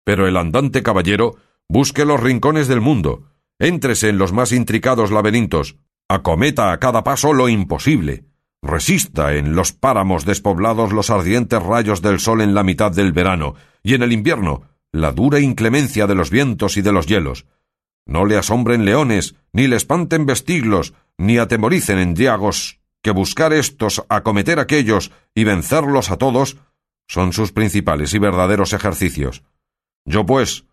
Pero 0.04 0.28
el 0.28 0.36
andante 0.36 0.84
caballero 0.84 1.34
busque 1.68 2.04
los 2.04 2.20
rincones 2.20 2.68
del 2.68 2.80
mundo, 2.80 3.24
éntrese 3.58 4.10
en 4.10 4.16
los 4.16 4.32
más 4.32 4.52
intricados 4.52 5.10
laberintos, 5.10 5.78
acometa 6.08 6.70
a 6.70 6.78
cada 6.78 7.02
paso 7.02 7.32
lo 7.32 7.48
imposible, 7.48 8.24
resista 8.62 9.34
en 9.34 9.56
los 9.56 9.72
páramos 9.72 10.24
despoblados 10.24 10.92
los 10.92 11.10
ardientes 11.10 11.60
rayos 11.60 12.02
del 12.02 12.20
sol 12.20 12.40
en 12.40 12.54
la 12.54 12.62
mitad 12.62 12.92
del 12.92 13.10
verano, 13.12 13.56
y 13.82 13.94
en 13.94 14.04
el 14.04 14.12
invierno 14.12 14.62
la 14.92 15.10
dura 15.10 15.40
inclemencia 15.40 16.06
de 16.06 16.14
los 16.14 16.30
vientos 16.30 16.76
y 16.76 16.82
de 16.82 16.92
los 16.92 17.06
hielos. 17.06 17.46
No 18.06 18.26
le 18.26 18.36
asombren 18.36 18.84
leones, 18.84 19.34
ni 19.52 19.66
le 19.66 19.74
espanten 19.74 20.24
vestiglos, 20.24 20.94
ni 21.18 21.38
atemoricen 21.38 21.98
endriagos, 21.98 22.78
que 23.06 23.12
buscar 23.12 23.52
estos, 23.52 24.04
acometer 24.08 24.58
aquellos 24.58 25.12
y 25.32 25.44
vencerlos 25.44 26.10
a 26.10 26.16
todos 26.16 26.56
son 27.06 27.32
sus 27.32 27.52
principales 27.52 28.12
y 28.14 28.18
verdaderos 28.18 28.72
ejercicios. 28.72 29.44
Yo, 30.04 30.26
pues, 30.26 30.64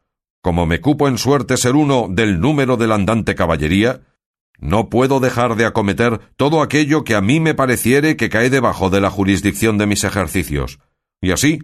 como 0.41 0.65
me 0.65 0.82
cupo 0.82 1.08
en 1.08 1.19
suerte 1.19 1.58
ser 1.58 1.76
uno 1.76 2.08
del 2.10 2.39
número 2.39 2.76
de 2.76 2.88
la 2.88 2.96
andante 2.96 3.36
caballería, 3.36 4.02
no 4.58 4.89
puedo 4.89 5.19
dejar 5.19 5.56
de 5.58 5.67
acometer 5.67 6.22
todo 6.36 6.63
aquello 6.63 7.04
que 7.04 7.13
a 7.13 7.22
mí 7.22 7.39
me 7.39 7.54
pareciere 7.54 8.17
que 8.17 8.30
cae 8.30 8.50
debajo 8.50 8.89
de 8.89 9.00
la 9.00 9.12
jurisdicción 9.12 9.78
de 9.78 9.86
mis 9.86 10.04
ejercicios. 10.04 10.80
Y 11.22 11.34
así, 11.34 11.60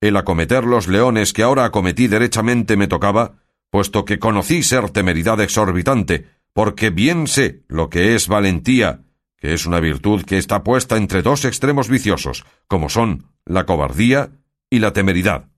el 0.00 0.16
acometer 0.16 0.62
los 0.62 0.86
leones 0.86 1.32
que 1.32 1.42
ahora 1.42 1.64
acometí 1.64 2.06
derechamente 2.06 2.76
me 2.76 2.86
tocaba, 2.86 3.42
puesto 3.70 4.04
que 4.04 4.20
conocí 4.20 4.62
ser 4.62 4.90
temeridad 4.90 5.40
exorbitante, 5.40 6.26
porque 6.52 6.90
bien 6.90 7.26
sé 7.26 7.64
lo 7.66 7.90
que 7.90 8.14
es 8.14 8.28
valentía, 8.28 9.00
que 9.42 9.54
es 9.54 9.66
una 9.66 9.80
virtud 9.80 10.22
que 10.22 10.38
está 10.38 10.62
puesta 10.62 10.96
entre 10.96 11.20
dos 11.20 11.44
extremos 11.44 11.88
viciosos, 11.88 12.44
como 12.68 12.88
son 12.88 13.24
la 13.44 13.66
cobardía 13.66 14.30
y 14.70 14.78
la 14.78 14.92
temeridad. 14.92 15.48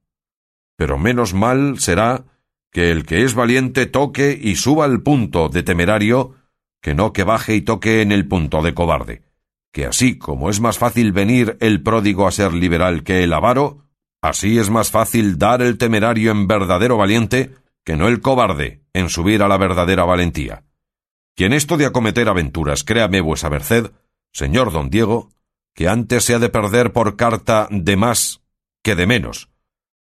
Pero 0.74 0.96
menos 0.96 1.34
mal 1.34 1.78
será 1.78 2.24
que 2.72 2.90
el 2.90 3.04
que 3.04 3.24
es 3.24 3.34
valiente 3.34 3.84
toque 3.84 4.40
y 4.42 4.56
suba 4.56 4.86
al 4.86 5.02
punto 5.02 5.50
de 5.50 5.62
temerario, 5.62 6.34
que 6.80 6.94
no 6.94 7.12
que 7.12 7.24
baje 7.24 7.56
y 7.56 7.60
toque 7.60 8.00
en 8.00 8.10
el 8.10 8.26
punto 8.26 8.62
de 8.62 8.72
cobarde, 8.72 9.22
que 9.70 9.84
así 9.84 10.16
como 10.16 10.48
es 10.48 10.60
más 10.60 10.78
fácil 10.78 11.12
venir 11.12 11.58
el 11.60 11.82
pródigo 11.82 12.26
a 12.26 12.32
ser 12.32 12.54
liberal 12.54 13.02
que 13.02 13.22
el 13.22 13.34
avaro, 13.34 13.84
así 14.22 14.58
es 14.58 14.70
más 14.70 14.90
fácil 14.90 15.36
dar 15.36 15.60
el 15.60 15.76
temerario 15.76 16.30
en 16.30 16.46
verdadero 16.46 16.96
valiente 16.96 17.50
que 17.84 17.98
no 17.98 18.08
el 18.08 18.22
cobarde 18.22 18.80
en 18.94 19.10
subir 19.10 19.42
a 19.42 19.48
la 19.48 19.58
verdadera 19.58 20.04
valentía. 20.04 20.64
Quien 21.34 21.52
esto 21.52 21.76
de 21.76 21.86
acometer 21.86 22.28
aventuras, 22.28 22.84
créame 22.84 23.20
vuesa 23.20 23.50
merced, 23.50 23.92
señor 24.32 24.72
don 24.72 24.90
Diego, 24.90 25.30
que 25.74 25.88
antes 25.88 26.24
se 26.24 26.34
ha 26.34 26.38
de 26.38 26.48
perder 26.48 26.92
por 26.92 27.16
carta 27.16 27.68
de 27.70 27.96
más 27.96 28.42
que 28.82 28.94
de 28.94 29.06
menos, 29.06 29.50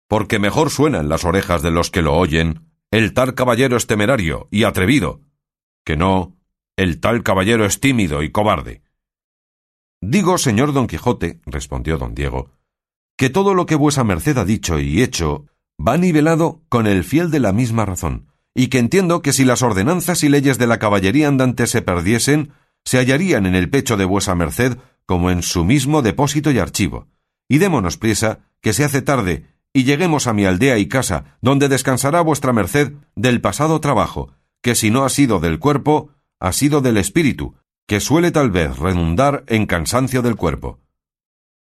porque 0.07 0.37
mejor 0.37 0.69
suena 0.69 0.99
en 0.99 1.09
las 1.09 1.25
orejas 1.25 1.61
de 1.61 1.71
los 1.71 1.89
que 1.89 2.01
lo 2.01 2.15
oyen 2.15 2.65
el 2.91 3.13
tal 3.13 3.33
caballero 3.33 3.75
es 3.75 3.87
temerario 3.87 4.47
y 4.51 4.63
atrevido, 4.63 5.21
que 5.83 5.97
no 5.97 6.37
el 6.77 6.99
tal 6.99 7.23
caballero 7.23 7.65
es 7.65 7.79
tímido 7.79 8.21
y 8.21 8.31
cobarde. 8.31 8.83
Digo, 10.01 10.37
señor 10.37 10.73
don 10.73 10.87
Quijote, 10.87 11.41
respondió 11.45 11.97
don 11.97 12.13
Diego, 12.13 12.51
que 13.17 13.29
todo 13.29 13.53
lo 13.53 13.65
que 13.65 13.75
vuesa 13.75 14.03
merced 14.03 14.37
ha 14.37 14.45
dicho 14.45 14.79
y 14.79 15.01
hecho 15.01 15.47
va 15.79 15.97
nivelado 15.97 16.61
con 16.69 16.85
el 16.85 17.03
fiel 17.03 17.31
de 17.31 17.39
la 17.39 17.53
misma 17.53 17.85
razón, 17.85 18.27
y 18.55 18.69
que 18.69 18.79
entiendo 18.79 19.21
que 19.21 19.33
si 19.33 19.43
las 19.43 19.61
ordenanzas 19.61 20.23
y 20.23 20.29
leyes 20.29 20.57
de 20.57 20.65
la 20.65 20.79
caballería 20.79 21.27
andante 21.27 21.67
se 21.67 21.81
perdiesen, 21.81 22.53
se 22.85 22.97
hallarían 22.97 23.45
en 23.45 23.53
el 23.53 23.69
pecho 23.69 23.97
de 23.97 24.05
vuesa 24.05 24.33
merced 24.33 24.77
como 25.05 25.29
en 25.29 25.43
su 25.43 25.65
mismo 25.65 26.01
depósito 26.01 26.49
y 26.51 26.59
archivo. 26.59 27.07
Y 27.49 27.57
démonos 27.57 27.97
prisa, 27.97 28.39
que 28.61 28.73
se 28.73 28.85
hace 28.85 29.01
tarde, 29.01 29.45
y 29.73 29.83
lleguemos 29.83 30.25
a 30.25 30.33
mi 30.33 30.45
aldea 30.45 30.77
y 30.77 30.87
casa, 30.87 31.37
donde 31.41 31.67
descansará 31.67 32.21
vuestra 32.21 32.53
merced 32.53 32.93
del 33.15 33.41
pasado 33.41 33.81
trabajo, 33.81 34.31
que 34.61 34.73
si 34.73 34.89
no 34.89 35.03
ha 35.03 35.09
sido 35.09 35.39
del 35.39 35.59
cuerpo, 35.59 36.09
ha 36.39 36.53
sido 36.53 36.81
del 36.81 36.97
espíritu, 36.97 37.55
que 37.85 37.99
suele 37.99 38.31
tal 38.31 38.51
vez 38.51 38.77
redundar 38.77 39.43
en 39.47 39.65
cansancio 39.65 40.21
del 40.21 40.37
cuerpo. 40.37 40.79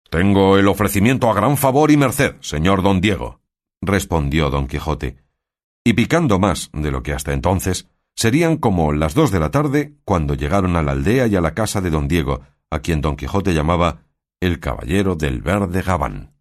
Tengo 0.10 0.58
el 0.58 0.68
ofrecimiento 0.70 1.30
a 1.30 1.34
gran 1.34 1.58
favor 1.58 1.92
y 1.92 1.98
merced, 1.98 2.36
señor 2.40 2.82
don 2.82 3.02
Diego, 3.02 3.42
respondió 3.82 4.50
don 4.50 4.68
Quijote, 4.68 5.18
y 5.88 5.94
picando 5.94 6.38
más 6.38 6.70
de 6.74 6.92
lo 6.92 7.02
que 7.02 7.14
hasta 7.14 7.32
entonces, 7.32 7.88
serían 8.14 8.58
como 8.58 8.92
las 8.92 9.14
dos 9.14 9.32
de 9.32 9.40
la 9.40 9.52
tarde 9.52 9.94
cuando 10.04 10.34
llegaron 10.34 10.76
a 10.76 10.82
la 10.82 10.92
aldea 10.92 11.28
y 11.28 11.38
a 11.38 11.40
la 11.40 11.54
casa 11.54 11.80
de 11.80 11.90
don 11.90 12.10
Diego, 12.10 12.42
a 12.70 12.80
quien 12.80 13.00
don 13.00 13.16
Quijote 13.16 13.54
llamaba 13.54 14.02
el 14.42 14.60
caballero 14.60 15.16
del 15.16 15.42
verde 15.42 15.82
gabán. 15.82 16.37